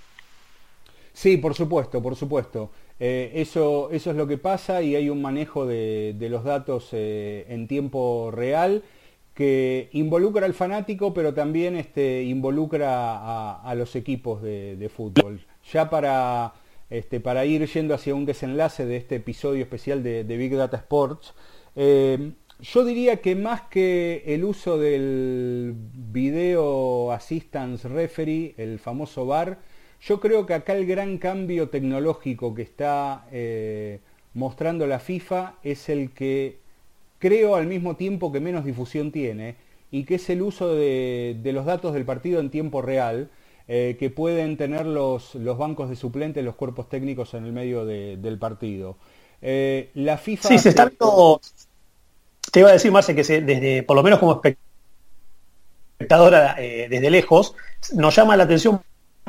Sí, 1.12 1.36
por 1.36 1.54
supuesto, 1.54 2.02
por 2.02 2.16
supuesto. 2.16 2.70
Eh, 3.00 3.32
eso, 3.34 3.88
eso 3.90 4.10
es 4.10 4.16
lo 4.16 4.26
que 4.26 4.38
pasa 4.38 4.80
y 4.80 4.94
hay 4.94 5.10
un 5.10 5.20
manejo 5.20 5.66
de, 5.66 6.16
los 6.30 6.44
datos 6.44 6.88
eh, 6.92 7.44
en 7.48 7.66
tiempo 7.66 8.30
real 8.32 8.82
que 9.34 9.88
involucra 9.92 10.46
al 10.46 10.54
fanático, 10.54 11.12
pero 11.12 11.34
también 11.34 11.76
este, 11.76 12.22
involucra 12.22 13.60
a, 13.60 13.74
los 13.74 13.96
equipos 13.96 14.40
de, 14.40 14.90
fútbol. 14.94 15.40
ya 15.72 15.90
para, 15.90 16.54
este, 16.88 17.20
para 17.20 17.44
ir 17.44 17.66
yendo 17.66 17.94
hacia 17.94 18.14
un 18.14 18.26
desenlace 18.26 18.86
de 18.86 18.96
este 18.96 19.16
episodio 19.16 19.62
especial 19.62 20.02
de, 20.02 20.22
Big 20.22 20.56
Data 20.56 20.76
Sports, 20.76 21.34
eh, 21.74 22.32
yo 22.60 22.84
diría 22.84 23.16
que 23.16 23.34
más 23.34 23.62
que 23.62 24.22
el 24.26 24.44
uso 24.44 24.78
del 24.78 25.74
Video 25.76 27.10
Assistance 27.10 27.88
Referee, 27.88 28.54
el 28.56 28.78
famoso 28.78 29.26
VAR, 29.26 29.58
yo 30.00 30.20
creo 30.20 30.46
que 30.46 30.54
acá 30.54 30.74
el 30.74 30.86
gran 30.86 31.18
cambio 31.18 31.70
tecnológico 31.70 32.54
que 32.54 32.62
está 32.62 33.26
eh, 33.32 34.00
mostrando 34.34 34.86
la 34.86 35.00
FIFA 35.00 35.56
es 35.62 35.88
el 35.88 36.12
que 36.12 36.63
creo 37.24 37.56
al 37.56 37.66
mismo 37.66 37.96
tiempo 37.96 38.30
que 38.30 38.38
menos 38.38 38.66
difusión 38.66 39.10
tiene 39.10 39.56
y 39.90 40.04
que 40.04 40.16
es 40.16 40.28
el 40.28 40.42
uso 40.42 40.74
de, 40.74 41.40
los 41.42 41.64
datos 41.64 41.94
del 41.94 42.04
partido 42.04 42.38
en 42.38 42.50
tiempo 42.50 42.82
real 42.82 43.30
eh, 43.66 43.96
que 43.98 44.10
pueden 44.10 44.58
tener 44.58 44.84
los, 44.84 45.34
los, 45.34 45.56
bancos 45.56 45.88
de 45.88 45.96
suplentes, 45.96 46.44
los 46.44 46.54
cuerpos 46.54 46.90
técnicos 46.90 47.32
en 47.32 47.46
el 47.46 47.52
medio 47.52 47.86
del 47.86 48.38
partido. 48.38 48.98
Eh, 49.40 49.88
la 49.94 50.18
FIFA... 50.18 50.48
Sí, 50.48 50.58
se 50.58 50.68
está 50.68 50.84
viendo... 50.84 51.40
Te 52.52 52.60
iba 52.60 52.68
a 52.68 52.74
decir, 52.74 52.92
Marce, 52.92 53.14
que 53.14 53.22
desde, 53.22 53.82
por 53.84 53.96
lo 53.96 54.02
menos 54.02 54.18
como 54.18 54.42
espectadora 55.98 56.56
desde 56.56 57.10
lejos, 57.10 57.54
nos 57.94 58.14
llama 58.14 58.36
la 58.36 58.44
atención 58.44 58.82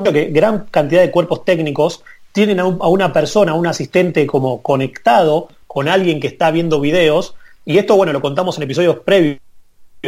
que 0.04 0.26
gran 0.32 0.66
cantidad 0.66 1.00
de 1.00 1.12
cuerpos 1.12 1.46
técnicos 1.46 2.04
tienen 2.34 2.60
a, 2.60 2.66
una 2.66 3.14
persona, 3.14 3.54
a 3.54 3.56
un 3.56 3.68
asistente 3.68 4.28
como 4.28 4.62
conectado 4.62 5.48
con 5.66 5.88
alguien 5.88 6.20
que 6.20 6.28
está 6.28 6.52
viendo 6.52 6.82
videos, 6.82 7.36
y 7.66 7.78
esto, 7.80 7.96
bueno, 7.96 8.14
lo 8.14 8.22
contamos 8.22 8.58
en 8.58 8.64
episodios 8.64 9.00
previos, 9.00 9.40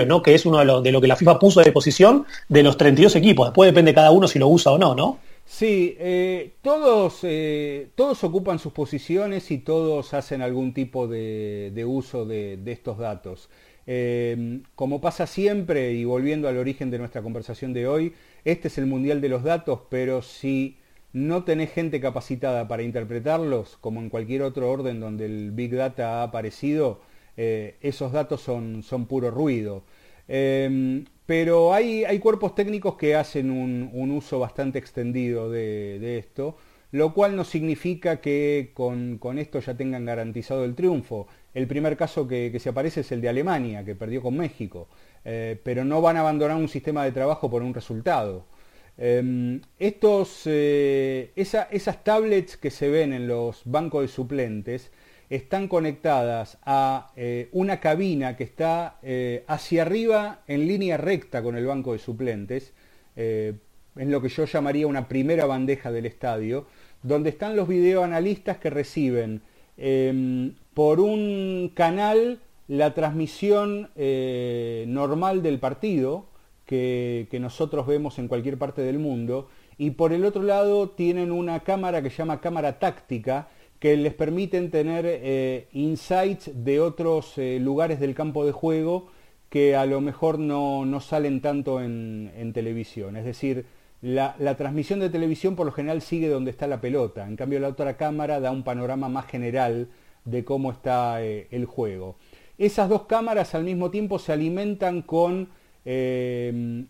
¿no? 0.05 0.21
Que 0.21 0.35
es 0.35 0.45
uno 0.45 0.59
de 0.59 0.91
lo, 0.91 1.01
que 1.01 1.07
la 1.07 1.15
FIFA 1.15 1.39
puso 1.39 1.59
a 1.59 1.63
disposición 1.63 2.25
de 2.47 2.61
los 2.61 2.77
32 2.77 3.15
equipos. 3.15 3.47
Después 3.47 3.67
depende 3.67 3.95
cada 3.95 4.11
uno 4.11 4.27
si 4.27 4.37
lo 4.37 4.47
usa 4.47 4.71
o 4.71 4.77
no, 4.77 4.93
¿no? 4.93 5.19
Sí, 5.45 5.95
eh, 5.97 6.55
todos, 6.61 7.19
eh, 7.23 7.89
todos 7.95 8.23
ocupan 8.23 8.59
sus 8.59 8.73
posiciones 8.73 9.49
y 9.49 9.57
todos 9.59 10.13
hacen 10.13 10.41
algún 10.41 10.73
tipo 10.73 11.07
de, 11.07 11.83
uso 11.87 12.25
de, 12.25 12.59
estos 12.67 12.99
datos. 12.99 13.49
Eh, 13.87 14.59
como 14.75 15.01
pasa 15.01 15.25
siempre, 15.25 15.93
y 15.93 16.03
volviendo 16.03 16.47
al 16.49 16.57
origen 16.57 16.91
de 16.91 16.99
nuestra 16.99 17.21
conversación 17.23 17.73
de 17.73 17.87
hoy, 17.87 18.13
este 18.43 18.67
es 18.67 18.77
el 18.77 18.85
mundial 18.85 19.21
de 19.21 19.29
los 19.29 19.43
datos, 19.43 19.79
pero 19.89 20.21
si 20.21 20.77
no 21.13 21.43
tenés 21.43 21.71
gente 21.71 22.01
capacitada 22.01 22.67
para 22.67 22.83
interpretarlos, 22.83 23.77
como 23.81 24.01
en 24.01 24.09
cualquier 24.09 24.41
otro 24.43 24.69
orden 24.69 24.99
donde 24.99 25.25
el 25.25 25.51
Big 25.51 25.73
Data 25.73 26.19
ha 26.19 26.23
aparecido, 26.23 26.99
eh, 27.37 27.77
esos 27.81 28.11
datos 28.11 28.41
son, 28.41 28.83
son 28.83 29.05
puro 29.05 29.31
ruido. 29.31 29.83
Em, 30.27 31.05
pero 31.25 31.73
hay, 31.73 32.03
hay, 32.05 32.19
cuerpos 32.19 32.55
técnicos 32.55 32.95
que 32.95 33.15
hacen 33.15 33.51
un, 33.51 34.11
uso 34.11 34.39
bastante 34.39 34.79
extendido 34.79 35.49
de, 35.51 36.17
esto, 36.17 36.57
lo 36.91 37.13
cual 37.13 37.35
no 37.35 37.43
significa 37.43 38.21
que 38.21 38.71
con, 38.73 39.19
esto 39.37 39.59
ya 39.59 39.75
tengan 39.75 40.05
garantizado 40.05 40.65
el 40.65 40.75
triunfo. 40.75 41.27
El 41.53 41.67
primer 41.67 41.97
caso 41.97 42.27
que, 42.27 42.57
se 42.59 42.69
aparece 42.69 43.01
es 43.01 43.11
el 43.11 43.21
de 43.21 43.29
Alemania, 43.29 43.83
que 43.85 43.95
perdió 43.95 44.21
con 44.21 44.37
México, 44.37 44.87
eh, 45.25 45.59
pero 45.63 45.85
no 45.85 46.01
van 46.01 46.17
a 46.17 46.21
abandonar 46.21 46.57
un 46.57 46.69
sistema 46.69 47.03
de 47.03 47.11
trabajo 47.11 47.49
por 47.49 47.61
un 47.61 47.73
resultado. 47.73 48.45
Em, 48.97 49.61
estos, 49.77 50.41
eh, 50.45 51.31
esas 51.35 52.03
tablets 52.03 52.57
que 52.57 52.71
se 52.71 52.89
ven 52.89 53.13
en 53.13 53.27
los 53.27 53.61
bancos 53.65 54.01
de 54.01 54.07
suplentes 54.07 54.91
están 55.29 55.67
conectadas 55.67 56.57
a 56.63 57.11
eh, 57.15 57.49
una 57.51 57.79
cabina 57.79 58.35
que 58.37 58.43
está 58.43 58.97
eh, 59.01 59.43
hacia 59.47 59.81
arriba 59.81 60.39
en 60.47 60.67
línea 60.67 60.97
recta 60.97 61.43
con 61.43 61.57
el 61.57 61.65
banco 61.65 61.93
de 61.93 61.99
suplentes, 61.99 62.73
en 63.15 64.11
lo 64.11 64.21
que 64.21 64.29
yo 64.29 64.45
llamaría 64.45 64.85
una 64.85 65.07
primera 65.07 65.47
bandeja 65.47 65.91
del 65.91 66.05
estadio, 66.05 66.67
donde 67.01 67.31
están 67.31 67.55
los 67.55 67.67
videoanalistas 67.67 68.57
que 68.59 68.69
reciben 68.69 69.41
em, 69.75 70.53
por 70.75 70.99
un 70.99 71.71
canal 71.73 72.39
la 72.67 72.93
transmisión 72.93 73.89
normal 73.95 75.41
del 75.41 75.57
partido, 75.57 76.27
que, 76.67 77.37
nosotros 77.41 77.87
vemos 77.87 78.19
en 78.19 78.27
cualquier 78.27 78.57
parte 78.57 78.81
del 78.81 78.99
mundo. 78.99 79.49
Y 79.79 79.91
por 79.91 80.13
el 80.13 80.25
otro 80.25 80.43
lado 80.43 80.89
tienen 80.89 81.31
una 81.31 81.61
cámara 81.61 82.01
que 82.03 82.09
se 82.09 82.17
llama 82.17 82.41
cámara 82.41 82.77
táctica, 82.77 83.47
que 83.79 83.95
les 83.95 84.13
permiten 84.13 84.71
tener 84.71 85.05
eh, 85.07 85.67
insights 85.71 86.51
de 86.53 86.79
otros 86.79 87.37
eh, 87.37 87.59
lugares 87.59 87.99
del 87.99 88.15
campo 88.15 88.45
de 88.45 88.51
juego 88.51 89.07
que 89.49 89.75
a 89.75 89.85
lo 89.85 90.01
mejor 90.01 90.39
no, 90.39 90.99
salen 90.99 91.41
tanto 91.41 91.81
en, 91.81 92.51
televisión. 92.53 93.15
Es 93.15 93.23
decir, 93.23 93.65
la, 94.01 94.35
transmisión 94.57 94.99
de 94.99 95.09
televisión 95.09 95.55
por 95.55 95.65
lo 95.65 95.71
general 95.71 96.01
sigue 96.01 96.27
donde 96.27 96.51
está 96.51 96.67
la 96.67 96.81
pelota. 96.81 97.25
En 97.25 97.37
cambio 97.37 97.59
la 97.59 97.69
otra 97.69 97.95
cámara 97.95 98.41
da 98.41 98.51
un 98.51 98.63
panorama 98.63 99.07
más 99.07 99.25
general 99.27 99.87
de 100.25 100.43
cómo 100.43 100.71
está 100.71 101.23
eh, 101.23 101.47
el 101.51 101.65
juego. 101.65 102.17
Esas 102.57 102.89
dos 102.89 103.03
cámaras 103.03 103.55
al 103.55 103.63
mismo 103.63 103.89
tiempo 103.89 104.19
se 104.19 104.33
alimentan 104.33 105.01
con 105.01 105.49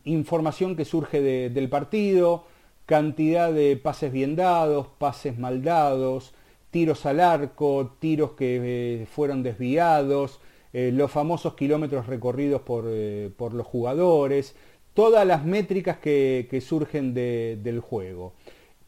información 0.06 0.76
que 0.76 0.84
surge 0.84 1.22
del 1.22 1.70
partido, 1.70 2.46
cantidad 2.88 3.54
de 3.54 3.78
pases 3.78 4.12
bien 4.12 4.36
dados, 4.36 4.88
pases 4.98 5.38
mal 5.38 5.62
dados, 5.62 6.34
tiros 6.72 7.06
al 7.06 7.20
arco, 7.20 7.96
tiros 8.00 8.32
que 8.32 9.02
eh, 9.02 9.06
fueron 9.06 9.44
desviados, 9.44 10.40
eh, 10.74 10.92
los 10.94 11.12
famosos 11.12 11.56
kilómetros 11.56 12.08
recorridos 12.08 12.62
por, 12.62 12.84
los 12.86 13.68
jugadores, 13.68 14.56
todas 14.94 15.26
las 15.26 15.46
métricas 15.46 15.98
que, 15.98 16.64
surgen 16.66 17.14
del 17.14 17.80
juego. 17.80 18.34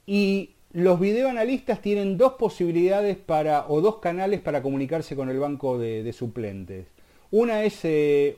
Y 0.06 0.52
los 0.72 1.00
videoanalistas 1.00 1.82
tienen 1.82 2.18
dos 2.18 2.34
posibilidades 2.34 3.18
para, 3.18 3.68
o 3.70 3.82
dos 3.82 3.98
canales 3.98 4.42
para 4.42 4.62
comunicarse 4.62 5.15
con 5.15 5.30
el 5.30 5.39
banco 5.39 5.78
de 5.78 6.13
suplentes. 6.13 6.88
Una 7.32 7.63
es 7.63 7.84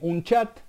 un 0.02 0.24
chat 0.24 0.60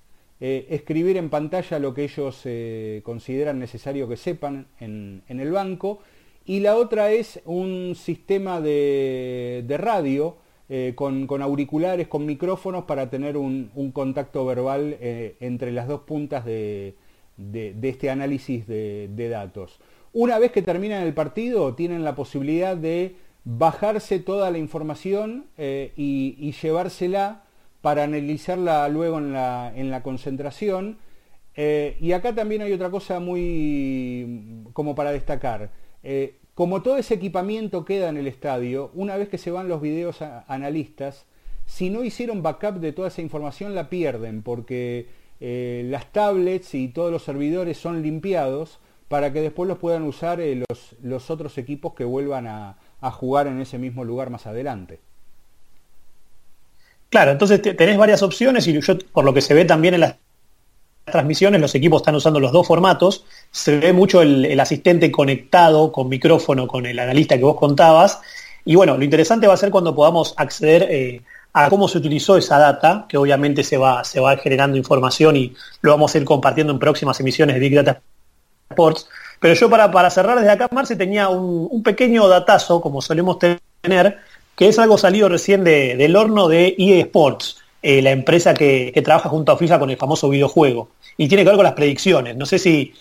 eh, 0.45 0.67
escribir 0.75 1.17
en 1.19 1.31
pantalla 1.31 1.79
lo 1.79 1.95
que 1.95 2.03
ellos 2.03 2.41
eh, 2.47 3.01
consideran 3.05 3.61
necesario 3.61 4.09
que 4.09 4.17
sepan 4.17 4.67
en, 4.81 5.23
el 5.29 5.53
banco. 5.53 6.01
Y 6.45 6.61
la 6.61 6.77
otra 6.77 7.11
es 7.11 7.41
un 7.45 7.95
sistema 7.95 8.61
de, 8.61 9.65
radio 9.79 10.37
eh, 10.69 10.93
con, 10.95 11.27
auriculares, 11.43 12.09
con 12.09 12.27
micrófonos 12.27 12.85
para 12.85 13.11
tener 13.11 13.37
un, 13.37 13.71
contacto 13.93 14.45
verbal 14.45 14.97
entre 15.01 15.73
las 15.73 15.89
dos 15.89 16.01
puntas 16.01 16.45
de, 16.45 16.95
este 17.83 18.11
análisis 18.11 18.67
de, 18.67 19.29
datos. 19.31 19.81
Una 20.13 20.39
vez 20.39 20.53
que 20.53 20.63
terminan 20.63 21.03
el 21.03 21.15
partido, 21.15 21.75
tienen 21.75 22.05
la 22.05 22.15
posibilidad 22.15 22.77
de 22.77 23.17
bajarse 23.45 24.19
toda 24.19 24.51
la 24.51 24.59
información 24.59 25.47
y 25.57 26.53
llevársela 26.61 27.45
para 27.83 28.05
analizarla 28.05 28.89
luego 28.89 29.19
en 29.19 29.33
la, 29.35 30.01
concentración. 30.03 30.97
Eh, 31.55 31.99
y 32.01 32.13
acá 32.13 32.35
también 32.35 32.63
hay 32.63 32.73
otra 32.73 32.89
cosa 32.89 33.21
muy 33.21 34.65
como 34.73 34.95
para 34.95 35.13
destacar. 35.13 35.71
Eh, 36.03 36.37
como 36.55 36.83
todo 36.83 36.97
ese 36.97 37.15
equipamiento 37.15 37.85
queda 37.85 38.09
en 38.09 38.17
el 38.17 38.27
estadio, 38.27 38.91
una 38.95 39.17
vez 39.17 39.29
que 39.29 39.39
se 39.39 39.51
van 39.51 39.69
los 39.69 39.81
videos 39.81 40.21
analistas, 40.47 41.25
si 41.67 41.91
no 41.91 42.05
hicieron 42.05 42.43
backup 42.43 42.81
de 42.81 42.93
toda 42.93 43.09
esa 43.09 43.23
información 43.23 43.75
la 43.75 43.89
pierden 43.89 44.43
porque 44.43 45.07
eh, 45.41 45.87
las 45.87 46.13
tablets 46.13 46.75
y 46.75 46.89
todos 46.89 47.11
los 47.11 47.23
servidores 47.23 47.79
son 47.79 48.03
limpiados 48.03 48.79
para 49.09 49.33
que 49.33 49.41
después 49.41 49.69
los 49.69 49.79
puedan 49.79 50.03
usar 50.03 50.41
los, 51.03 51.31
otros 51.31 51.59
equipos 51.59 51.95
que 51.95 52.05
vuelvan 52.05 52.47
a 52.47 53.11
jugar 53.13 53.47
en 53.47 53.61
ese 53.61 53.79
mismo 53.79 54.05
lugar 54.05 54.31
más 54.31 54.47
adelante. 54.47 55.01
Claro, 57.13 57.31
entonces 57.31 57.61
tenés 57.61 57.99
varias 57.99 58.23
opciones 58.23 58.67
y 58.67 58.81
yo, 58.81 58.99
por 59.13 59.27
lo 59.27 59.35
que 59.35 59.43
se 59.43 59.53
ve 59.53 59.67
también 59.67 59.93
en 59.93 60.01
las 60.01 60.17
transmisiones, 61.05 61.61
los 61.61 61.75
equipos 61.75 62.03
están 62.03 62.15
usando 62.15 62.41
los 62.41 62.53
dos 62.53 62.67
formatos. 62.67 63.25
Se 63.51 63.79
ve 63.79 63.93
mucho 63.93 64.23
el, 64.23 64.59
asistente 64.59 65.11
conectado 65.11 65.93
con 65.93 66.09
micrófono 66.09 66.67
con 66.67 66.87
el 66.87 66.99
analista 66.99 67.37
que 67.37 67.45
vos 67.45 67.57
contabas. 67.57 68.21
Y 68.65 68.77
bueno, 68.77 68.97
lo 68.97 69.05
interesante 69.05 69.47
va 69.47 69.55
a 69.55 69.57
ser 69.57 69.71
cuando 69.71 69.95
podamos 69.95 70.35
acceder 70.37 70.87
eh, 70.91 71.23
a 71.53 71.69
cómo 71.69 71.89
se 71.89 71.99
utilizó 71.99 72.37
esa 72.37 72.59
data, 72.59 73.07
que 73.09 73.17
obviamente 73.17 73.65
se 73.65 73.77
va, 73.77 74.05
se 74.05 74.21
va 74.21 74.37
generando 74.37 74.77
información 74.77 75.37
y 75.37 75.55
lo 75.81 75.91
vamos 75.91 76.15
a 76.15 76.19
ir 76.19 76.25
compartiendo 76.25 76.73
en 76.73 76.79
próximas 76.79 77.19
emisiones 77.21 77.55
de 77.55 77.61
Big 77.61 77.75
Data 77.75 78.01
Sports. 78.71 79.09
Pero 79.41 79.55
yo 79.55 79.69
para, 79.69 79.91
para 79.91 80.09
cerrar 80.09 80.39
desde 80.39 80.53
acá, 80.53 80.69
Marce, 80.71 80.95
tenía 80.95 81.29
un, 81.29 81.83
pequeño 81.83 82.29
datazo, 82.29 82.81
como 82.81 83.03
solemos 83.03 83.39
tener, 83.41 84.19
que 84.55 84.69
es 84.69 84.79
algo 84.79 84.97
salido 84.97 85.29
recién 85.29 85.65
del 85.65 86.15
horno 86.15 86.47
de 86.47 86.77
EA 86.79 87.01
eh, 87.83 88.01
la 88.01 88.13
empresa 88.13 88.55
que, 88.55 88.93
trabaja 89.05 89.29
junto 89.29 89.51
a 89.53 89.59
FIFA 89.59 89.81
con 89.81 89.91
el 89.91 89.97
famoso 89.97 90.29
videojuego. 90.29 90.91
Y 91.17 91.29
tiene 91.29 91.43
que 91.43 91.51
ver 91.51 91.57
con 91.57 91.65
las 91.65 91.75
predicciones. 91.75 92.37
No 92.37 92.47
sé 92.47 92.59
si, 92.59 92.95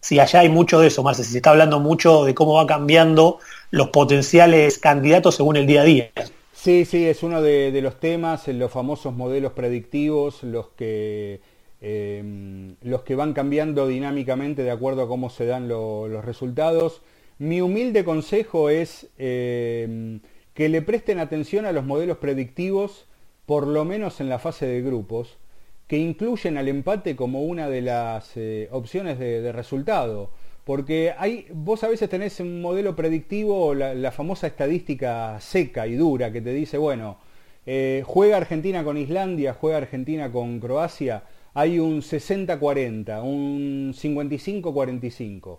si 0.00 0.18
allá 0.18 0.40
hay 0.40 0.48
mucho 0.48 0.80
de 0.80 0.88
eso, 0.88 1.02
Marce, 1.02 1.22
si 1.24 1.32
se 1.32 1.38
está 1.38 1.50
hablando 1.50 1.78
mucho 1.78 2.24
de 2.24 2.34
cómo 2.34 2.54
va 2.54 2.66
cambiando 2.66 3.38
los 3.70 3.90
potenciales 3.90 4.78
candidatos 4.78 5.36
según 5.36 5.56
el 5.56 5.66
día 5.66 5.82
a 5.82 5.84
día. 5.84 6.10
Sí, 6.52 6.84
sí, 6.84 7.04
es 7.06 7.22
uno 7.22 7.42
de, 7.42 7.80
los 7.80 8.00
temas, 8.00 8.48
los 8.48 8.72
famosos 8.72 9.14
modelos 9.14 9.52
predictivos, 9.52 10.42
los 10.42 10.68
que, 10.70 11.40
em, 11.80 12.74
los 12.82 13.02
que 13.02 13.14
van 13.14 13.34
cambiando 13.34 13.86
dinámicamente 13.86 14.64
de 14.64 14.72
acuerdo 14.72 15.02
a 15.02 15.08
cómo 15.08 15.30
se 15.30 15.46
dan 15.46 15.68
los 15.68 16.24
resultados. 16.24 17.02
Mi 17.38 17.60
humilde 17.60 18.04
consejo 18.04 18.68
es 18.68 19.08
eh, 19.18 20.18
que 20.54 20.68
le 20.68 20.82
presten 20.82 21.20
atención 21.20 21.66
a 21.66 21.72
los 21.72 21.84
modelos 21.84 22.18
predictivos, 22.18 23.05
por 23.46 23.66
lo 23.66 23.84
menos 23.84 24.20
en 24.20 24.28
la 24.28 24.38
fase 24.38 24.66
de 24.66 24.82
grupos, 24.82 25.38
que 25.86 25.98
incluyen 25.98 26.58
al 26.58 26.68
empate 26.68 27.14
como 27.14 27.42
una 27.44 27.68
de 27.68 27.80
las 27.80 28.32
eh, 28.36 28.68
opciones 28.72 29.18
de, 29.18 29.52
resultado. 29.52 30.30
Porque 30.64 31.14
hay, 31.16 31.46
vos 31.52 31.84
a 31.84 31.88
veces 31.88 32.10
tenés 32.10 32.40
un 32.40 32.60
modelo 32.60 32.96
predictivo, 32.96 33.72
la, 33.72 34.10
famosa 34.10 34.48
estadística 34.48 35.38
seca 35.40 35.86
y 35.86 35.94
dura 35.94 36.32
que 36.32 36.40
te 36.40 36.52
dice, 36.52 36.76
bueno, 36.76 37.18
eh, 37.66 38.02
juega 38.04 38.36
Argentina 38.36 38.82
con 38.82 38.96
Islandia, 38.98 39.54
juega 39.54 39.78
Argentina 39.78 40.30
con 40.32 40.58
Croacia, 40.58 41.22
hay 41.54 41.78
un 41.78 42.02
60-40, 42.02 43.22
un 43.22 43.94
55-45. 43.94 45.58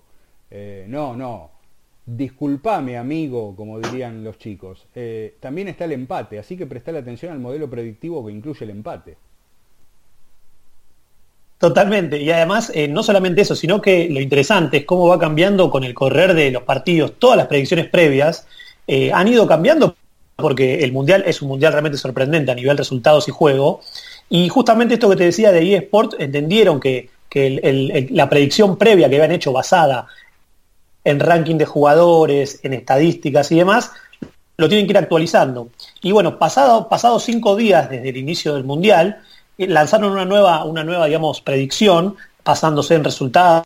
Eh, 0.52 0.86
no, 0.90 1.16
no, 1.16 1.52
disculpame 2.08 2.98
amigo, 2.98 3.56
como 3.56 3.80
dirían 3.80 4.24
los 4.24 4.40
chicos. 4.40 4.88
Eh, 4.96 5.36
también 5.40 5.68
está 5.68 5.86
el 5.86 5.92
empate, 5.92 6.40
así 6.40 6.58
que 6.58 6.66
prestale 6.66 6.98
atención 6.98 7.32
al 7.32 7.40
modelo 7.40 7.70
predictivo 7.70 8.26
que 8.26 8.32
incluye 8.32 8.66
el 8.66 8.72
empate. 8.72 9.18
Totalmente, 11.60 12.20
y 12.20 12.32
además 12.32 12.72
no 12.90 13.04
solamente 13.04 13.42
eso, 13.42 13.56
sino 13.56 13.82
que 13.82 14.10
lo 14.10 14.20
interesante 14.20 14.78
es 14.78 14.86
cómo 14.86 15.08
va 15.08 15.20
cambiando 15.20 15.70
con 15.70 15.84
el 15.84 15.94
correr 15.94 16.34
de 16.34 16.52
los 16.52 16.64
partidos, 16.64 17.14
todas 17.20 17.38
las 17.38 17.48
predicciones 17.48 17.88
previas 17.90 18.48
han 19.12 19.28
ido 19.28 19.48
cambiando 19.48 19.96
porque 20.38 20.84
el 20.84 20.92
Mundial 20.92 21.24
es 21.26 21.42
un 21.42 21.50
Mundial 21.50 21.74
realmente 21.74 21.98
sorprendente 21.98 22.52
a 22.52 22.56
nivel 22.56 22.78
resultados 22.78 23.28
y 23.28 23.32
juego. 23.32 23.82
Y 24.30 24.48
justamente 24.50 24.94
esto 24.94 25.10
que 25.10 25.16
te 25.16 25.26
decía 25.26 25.52
de 25.52 25.76
eSport, 25.76 26.14
entendieron 26.20 26.80
que, 26.80 27.10
la 28.12 28.30
predicción 28.30 28.78
previa 28.78 29.10
que 29.10 29.16
habían 29.16 29.32
hecho 29.32 29.52
basada 29.52 30.08
en 31.08 31.22
ranking 31.22 31.56
de 31.56 31.66
jugadores, 31.66 32.60
en 32.64 32.74
estadísticas 32.74 33.50
y 33.54 33.56
demás, 33.56 33.92
lo 34.58 34.68
tienen 34.68 34.86
que 34.86 34.92
ir 34.92 34.98
actualizando. 34.98 35.70
Y 36.02 36.12
bueno, 36.12 36.38
pasados 36.38 36.88
pasado 36.88 37.18
cinco 37.20 37.56
días 37.56 37.90
desde 37.90 38.10
el 38.10 38.18
inicio 38.18 38.56
del 38.56 38.66
Mundial, 38.66 39.22
eh, 39.58 39.68
lanzaron 39.68 40.12
una 40.12 40.26
nueva, 40.26 40.66
una 40.66 40.84
nueva, 40.84 41.06
digamos, 41.06 41.40
predicción, 41.40 42.18
basándose 42.44 42.96
en 42.96 43.06
resultados 43.06 43.64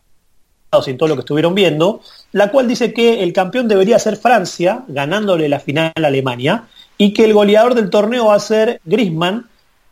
y 0.86 0.90
en 0.90 0.98
todo 0.98 1.08
lo 1.08 1.16
que 1.16 1.22
estuvieron 1.22 1.56
viendo, 1.56 2.00
la 2.30 2.52
cual 2.52 2.68
dice 2.68 2.92
que 2.92 3.24
el 3.24 3.32
campeón 3.32 3.66
debería 3.66 3.98
ser 3.98 4.16
Francia, 4.16 4.84
ganándole 4.86 5.48
la 5.48 5.58
final 5.58 5.92
a 5.96 6.06
Alemania, 6.06 6.68
y 6.96 7.12
que 7.12 7.24
el 7.24 7.34
goleador 7.34 7.74
del 7.74 7.90
torneo 7.90 8.26
va 8.26 8.36
a 8.36 8.40
ser 8.40 8.80
Grisman, 8.84 9.48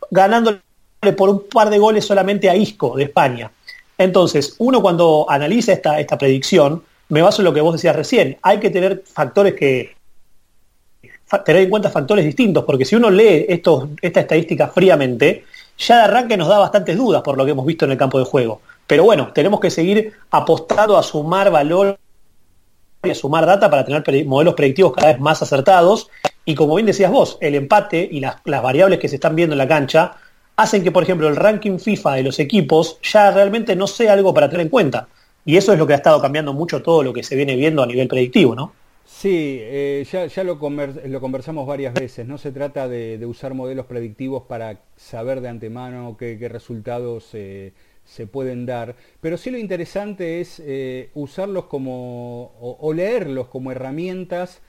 ganándole 0.09 0.61
por 1.17 1.29
un 1.29 1.43
par 1.51 1.69
de 1.69 1.79
goles 1.79 2.05
solamente 2.05 2.49
a 2.49 2.55
Isco 2.55 2.95
de 2.95 3.03
España. 3.03 3.51
Entonces, 3.97 4.55
uno 4.57 4.81
cuando 4.81 5.25
analiza 5.29 5.73
esta, 5.73 5.99
esta 5.99 6.17
predicción, 6.17 6.83
me 7.11 7.21
baso 7.21 7.41
en 7.41 7.45
lo 7.45 7.53
que 7.53 7.61
vos 7.61 7.73
decías 7.73 7.95
recién, 7.95 8.37
hay 8.41 8.59
que 8.59 8.69
tener 8.69 9.03
factores 9.05 9.53
que 9.53 9.95
tener 11.45 11.63
en 11.63 11.69
cuenta 11.69 11.89
factores 11.89 12.25
distintos, 12.25 12.63
porque 12.65 12.85
si 12.85 12.95
uno 12.95 13.09
lee 13.09 13.45
esta 13.47 14.21
estadística 14.21 14.67
fríamente, 14.67 15.45
ya 15.77 15.97
de 15.97 16.03
arranque 16.03 16.37
nos 16.37 16.47
da 16.47 16.59
bastantes 16.59 16.97
dudas 16.97 17.21
por 17.21 17.37
lo 17.37 17.45
que 17.45 17.51
hemos 17.51 17.65
visto 17.65 17.85
en 17.85 17.91
el 17.91 17.97
campo 17.97 18.19
de 18.19 18.25
juego. 18.25 18.61
Pero 18.87 19.03
bueno, 19.03 19.31
tenemos 19.33 19.59
que 19.59 19.69
seguir 19.69 20.13
apostando 20.31 20.97
a 20.97 21.03
sumar 21.03 21.49
valor 21.51 21.97
y 23.03 23.09
a 23.09 23.15
sumar 23.15 23.45
data 23.45 23.69
para 23.69 23.85
tener 23.85 24.25
modelos 24.25 24.53
predictivos 24.53 24.93
cada 24.93 25.07
vez 25.09 25.19
más 25.19 25.41
acertados. 25.41 26.09
Y 26.45 26.55
como 26.55 26.75
bien 26.75 26.85
decías 26.85 27.11
vos, 27.11 27.37
el 27.41 27.55
empate 27.55 28.07
y 28.11 28.19
las, 28.19 28.35
variables 28.43 28.99
que 28.99 29.07
se 29.07 29.15
están 29.15 29.35
viendo 29.35 29.53
en 29.53 29.59
la 29.59 29.67
cancha 29.67 30.13
hacen 30.57 30.83
que, 30.83 30.91
por 30.91 31.03
ejemplo, 31.03 31.27
el 31.27 31.35
ranking 31.35 31.79
FIFA 31.79 32.15
de 32.15 32.23
los 32.23 32.39
equipos 32.39 32.99
ya 33.01 33.31
realmente 33.31 33.75
no 33.75 33.87
sea 33.87 34.13
algo 34.13 34.33
para 34.33 34.49
tener 34.49 34.65
en 34.65 34.69
cuenta. 34.69 35.07
Y 35.45 35.57
eso 35.57 35.73
es 35.73 35.79
lo 35.79 35.87
que 35.87 35.93
ha 35.93 35.97
estado 35.97 36.21
cambiando 36.21 36.53
mucho 36.53 36.81
todo 36.81 37.03
lo 37.03 37.13
que 37.13 37.23
se 37.23 37.35
viene 37.35 37.55
viendo 37.55 37.81
a 37.81 37.87
nivel 37.87 38.07
predictivo, 38.07 38.55
¿no? 38.55 38.73
Sí, 39.05 39.57
eh, 39.61 40.05
ya, 40.09 40.43
lo, 40.43 40.57
conversamos 40.57 41.67
varias 41.67 41.93
veces. 41.93 42.25
No 42.25 42.37
se 42.37 42.51
trata 42.51 42.87
de, 42.87 43.23
usar 43.25 43.53
modelos 43.53 43.85
predictivos 43.85 44.43
para 44.43 44.79
saber 44.95 45.41
de 45.41 45.49
antemano 45.49 46.15
qué, 46.17 46.37
resultados 46.49 47.29
eh, 47.33 47.73
se 48.05 48.25
pueden 48.27 48.65
dar, 48.65 48.95
pero 49.19 49.37
sí 49.37 49.51
lo 49.51 49.57
interesante 49.57 50.41
es 50.41 50.61
eh, 50.65 51.11
usarlos 51.13 51.65
como, 51.65 52.53
o, 52.59 52.93
leerlos 52.93 53.47
como 53.47 53.71
herramientas 53.71 54.61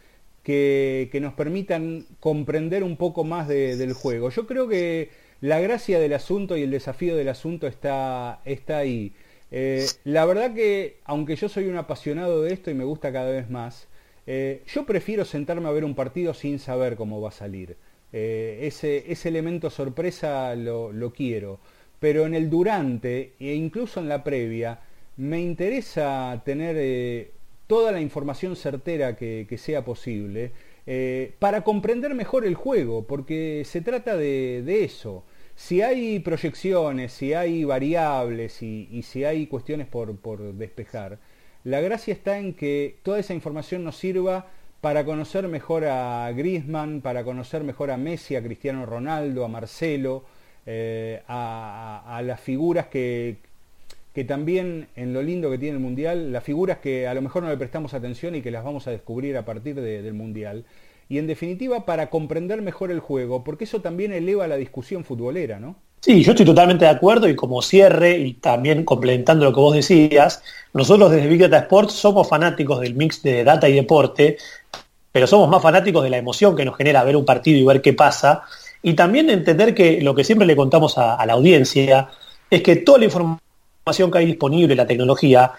que, 0.43 1.09
nos 1.21 1.35
permitan 1.35 2.07
comprender 2.21 2.85
un 2.85 2.97
poco 2.97 3.25
más 3.25 3.49
del 3.49 3.93
juego. 3.95 4.31
Yo 4.31 4.47
creo 4.47 4.69
que 4.69 5.11
la 5.41 5.61
gracia 5.61 5.99
del 5.99 6.13
asunto 6.15 6.57
y 6.57 6.63
el 6.63 6.71
desafío 6.71 7.17
del 7.17 7.29
asunto 7.29 7.67
está, 7.67 8.41
está 8.45 8.79
ahí. 8.79 9.13
Eh, 9.53 9.87
la 10.05 10.25
verdad 10.25 10.55
que, 10.55 10.99
aunque 11.05 11.37
yo 11.37 11.49
soy 11.49 11.67
un 11.67 11.77
apasionado 11.77 12.43
de 12.43 12.53
esto 12.53 12.71
y 12.71 12.75
me 12.75 12.85
gusta 12.85 13.13
cada 13.13 13.31
vez 13.31 13.49
más, 13.51 13.87
eh, 14.27 14.63
yo 14.67 14.87
prefiero 14.87 15.25
sentarme 15.25 15.69
a 15.69 15.73
ver 15.73 15.85
un 15.85 15.95
partido 15.95 16.35
sin 16.35 16.59
saber 16.59 16.97
cómo 16.97 17.21
va 17.21 17.29
a 17.29 17.33
salir. 17.33 17.77
ese, 18.13 19.11
ese, 19.11 19.29
elemento 19.29 19.71
sorpresa 19.71 20.55
lo, 20.55 20.93
lo 20.93 21.13
quiero 21.13 21.61
pero 22.03 22.27
en 22.27 22.35
el 22.35 22.51
durante 22.51 23.35
e 23.39 23.55
incluso 23.55 24.01
en 24.01 24.09
la 24.09 24.25
previa 24.25 24.81
me 25.19 25.41
interesa 25.41 26.43
tener 26.45 26.75
eh, 26.77 27.31
toda 27.69 27.93
la 27.93 28.01
información 28.01 28.57
certera 28.57 29.15
que, 29.15 29.47
sea 29.57 29.85
posible 29.85 30.51
eh, 30.85 31.33
para 31.39 31.63
comprender 31.63 32.13
mejor 32.17 32.45
el 32.45 32.57
juego, 32.57 33.05
porque 33.07 33.63
se 33.65 33.83
trata 33.83 34.17
de, 34.17 34.83
eso. 34.83 35.23
Si 35.63 35.81
hay 35.81 36.19
proyecciones, 36.19 37.13
si 37.13 37.35
hay 37.35 37.63
variables 37.63 38.65
y, 38.65 39.01
si 39.05 39.25
hay 39.25 39.47
cuestiones 39.47 39.87
por, 39.87 40.55
despejar, 40.55 41.21
la 41.63 41.81
gracia 41.81 42.13
está 42.13 42.37
en 42.37 42.55
que 42.55 42.97
toda 43.05 43.21
esa 43.21 43.33
información 43.33 43.85
nos 43.85 43.97
sirva 43.97 44.49
para 44.81 45.05
conocer 45.05 45.47
mejor 45.47 45.85
a 45.85 46.33
Griezmann, 46.33 47.01
para 47.01 47.23
conocer 47.23 47.63
mejor 47.63 47.93
a 47.93 47.97
Messi, 47.97 48.35
a 48.35 48.43
Cristiano 48.43 48.87
Ronaldo, 48.87 49.45
a 49.45 49.49
Marcelo, 49.49 50.25
eh, 50.67 51.23
a, 51.29 52.21
las 52.25 52.41
figuras 52.41 52.89
que 52.89 53.37
también 54.27 54.89
en 54.97 55.13
lo 55.13 55.23
lindo 55.23 55.49
que 55.49 55.59
tiene 55.59 55.77
el 55.77 55.81
Mundial, 55.81 56.33
las 56.33 56.43
figuras 56.43 56.79
que 56.79 57.07
a 57.07 57.15
lo 57.15 57.23
mejor 57.23 57.45
no 57.45 57.51
le 57.51 57.57
prestamos 57.57 57.95
atención 57.95 58.35
y 58.35 58.43
que 58.43 58.51
las 58.51 58.65
vamos 58.65 58.89
a 58.89 58.91
descubrir 58.91 59.37
a 59.37 59.45
partir 59.45 59.81
del 59.81 60.13
Mundial. 60.13 60.65
Y 61.13 61.19
en 61.19 61.27
definitiva, 61.27 61.85
para 61.85 62.09
comprender 62.09 62.63
mejor 62.63 62.91
el 62.91 63.01
juego, 63.01 63.45
porque 63.45 63.65
eso 63.65 63.83
también 63.83 64.15
eleva 64.15 64.49
la 64.49 64.57
discusión 64.57 65.05
futbolera, 65.05 65.61
¿no? 65.61 65.77
Sí, 66.01 66.23
yo 66.23 66.33
estoy 66.33 66.47
totalmente 66.47 66.87
de 66.87 66.91
acuerdo 66.91 67.29
y 67.29 67.37
como 67.37 67.61
cierre 67.61 68.17
y 68.17 68.33
también 68.33 68.83
complementando 68.87 69.45
lo 69.45 69.53
que 69.53 69.61
vos 69.61 69.75
decías, 69.75 70.43
nosotros 70.73 71.11
desde 71.11 71.29
Big 71.29 71.43
Data 71.43 71.59
Sports 71.59 71.93
somos 71.93 72.27
fanáticos 72.27 72.81
del 72.81 72.95
mix 72.95 73.23
de 73.23 73.45
data 73.45 73.69
y 73.69 73.75
deporte, 73.75 74.39
pero 75.13 75.27
somos 75.27 75.51
más 75.51 75.61
fanáticos 75.61 76.03
de 76.03 76.09
la 76.09 76.17
emoción 76.17 76.57
que 76.57 76.65
nos 76.65 76.79
genera 76.79 77.05
ver 77.05 77.19
un 77.19 77.27
partido 77.27 77.59
y 77.59 77.65
ver 77.67 77.83
qué 77.83 77.93
pasa 77.93 78.45
y 78.81 78.95
también 78.95 79.29
entender 79.29 79.75
que 79.75 80.01
lo 80.01 80.15
que 80.15 80.25
siempre 80.25 80.47
le 80.47 80.57
contamos 80.57 80.97
a, 80.97 81.23
la 81.27 81.35
audiencia 81.35 82.09
es 82.49 82.63
que 82.63 82.77
toda 82.77 83.01
la 83.01 83.05
información 83.05 84.11
que 84.11 84.17
hay 84.17 84.25
disponible, 84.25 84.75
la 84.75 84.87
tecnología, 84.87 85.53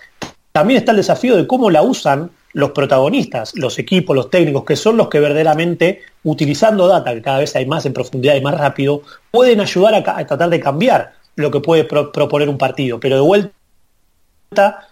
también 0.51 0.79
está 0.79 0.93
el 0.93 0.97
desafío 0.97 1.35
de 1.35 1.45
cómo 1.45 1.69
la 1.69 1.83
usan 1.83 2.31
los 2.53 2.71
protagonistas, 2.71 3.53
los 3.55 3.77
equipos, 3.79 4.15
los 4.15 4.29
técnicos, 4.29 4.63
que 4.63 4.75
son 4.75 4.97
los 4.97 5.09
que 5.09 5.19
verdaderamente, 5.19 6.01
utilizando 6.23 6.87
data, 6.87 7.13
que 7.13 7.21
cada 7.21 7.39
vez 7.39 7.55
hay 7.55 7.65
más 7.65 7.85
en 7.85 7.93
profundidad 7.93 8.35
y 8.35 8.41
más 8.41 8.57
rápido, 8.57 9.01
pueden 9.31 9.59
ayudar 9.59 9.95
a, 9.95 10.25
tratar 10.25 10.49
de 10.49 10.59
cambiar 10.59 11.13
lo 11.35 11.51
que 11.51 11.59
puede 11.59 11.83
proponer 11.83 12.49
un 12.49 12.57
partido. 12.57 12.99
Pero 12.99 13.15
de 13.15 13.21
vuelta 13.21 13.53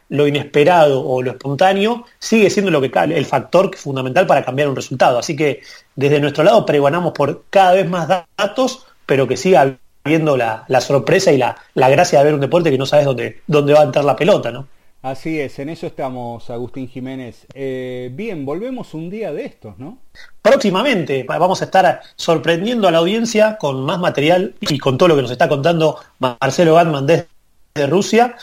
lo 0.09 0.27
inesperado 0.27 1.05
o 1.05 1.21
lo 1.21 1.31
espontáneo 1.31 2.05
sigue 2.17 2.49
siendo 2.49 2.71
lo 2.71 2.81
que 2.81 2.91
el 2.93 3.25
factor 3.25 3.75
fundamental 3.77 4.25
para 4.25 4.43
cambiar 4.43 4.67
un 4.67 4.75
resultado. 4.75 5.19
Así 5.19 5.35
que 5.35 5.61
desde 5.95 6.19
nuestro 6.19 6.43
lado 6.43 6.65
pregonamos 6.65 7.13
por 7.13 7.43
cada 7.51 7.73
vez 7.73 7.87
más 7.87 8.07
datos, 8.07 8.87
pero 9.05 9.27
que 9.27 9.37
siga 9.37 9.77
habiendo 10.03 10.35
la, 10.35 10.65
sorpresa 10.81 11.31
y 11.31 11.37
la, 11.37 11.55
gracia 11.75 12.19
de 12.19 12.25
ver 12.25 12.33
un 12.33 12.41
deporte 12.41 12.71
que 12.71 12.77
no 12.79 12.87
sabes 12.87 13.05
dónde, 13.05 13.41
dónde 13.45 13.73
va 13.73 13.81
a 13.81 13.83
entrar 13.83 14.03
la 14.03 14.15
pelota, 14.15 14.51
¿no? 14.51 14.67
Así 15.01 15.39
es, 15.39 15.57
en 15.57 15.69
eso 15.69 15.87
estamos, 15.87 16.49
Agustín 16.51 16.87
Jiménez. 16.87 17.47
Eh, 17.55 18.11
bien, 18.13 18.45
volvemos 18.45 18.93
un 18.93 19.09
día 19.09 19.33
de 19.33 19.45
estos, 19.45 19.79
¿no? 19.79 19.97
Próximamente 20.43 21.23
vamos 21.23 21.61
a 21.61 21.65
estar 21.65 22.01
sorprendiendo 22.15 22.87
a 22.87 22.91
la 22.91 22.99
audiencia 22.99 23.57
con 23.57 23.83
más 23.83 23.99
material 23.99 24.53
y 24.59 24.77
con 24.77 24.99
todo 24.99 25.09
lo 25.09 25.15
que 25.15 25.23
nos 25.23 25.31
está 25.31 25.49
contando 25.49 25.97
Marcelo 26.19 26.75
Gatman 26.75 27.07
desde 27.07 27.87
Rusia 27.87 28.35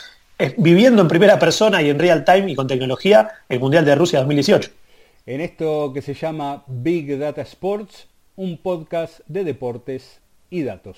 viviendo 0.57 1.01
en 1.01 1.07
primera 1.07 1.37
persona 1.37 1.81
y 1.81 1.89
en 1.89 1.99
real 1.99 2.23
time 2.23 2.51
y 2.51 2.55
con 2.55 2.67
tecnología 2.67 3.31
el 3.49 3.59
Mundial 3.59 3.85
de 3.85 3.95
Rusia 3.95 4.19
2018. 4.19 4.71
En 5.25 5.41
esto 5.41 5.91
que 5.93 6.01
se 6.01 6.13
llama 6.13 6.63
Big 6.67 7.17
Data 7.17 7.41
Sports, 7.41 8.07
un 8.35 8.57
podcast 8.57 9.19
de 9.27 9.43
deportes 9.43 10.19
y 10.49 10.63
datos. 10.63 10.97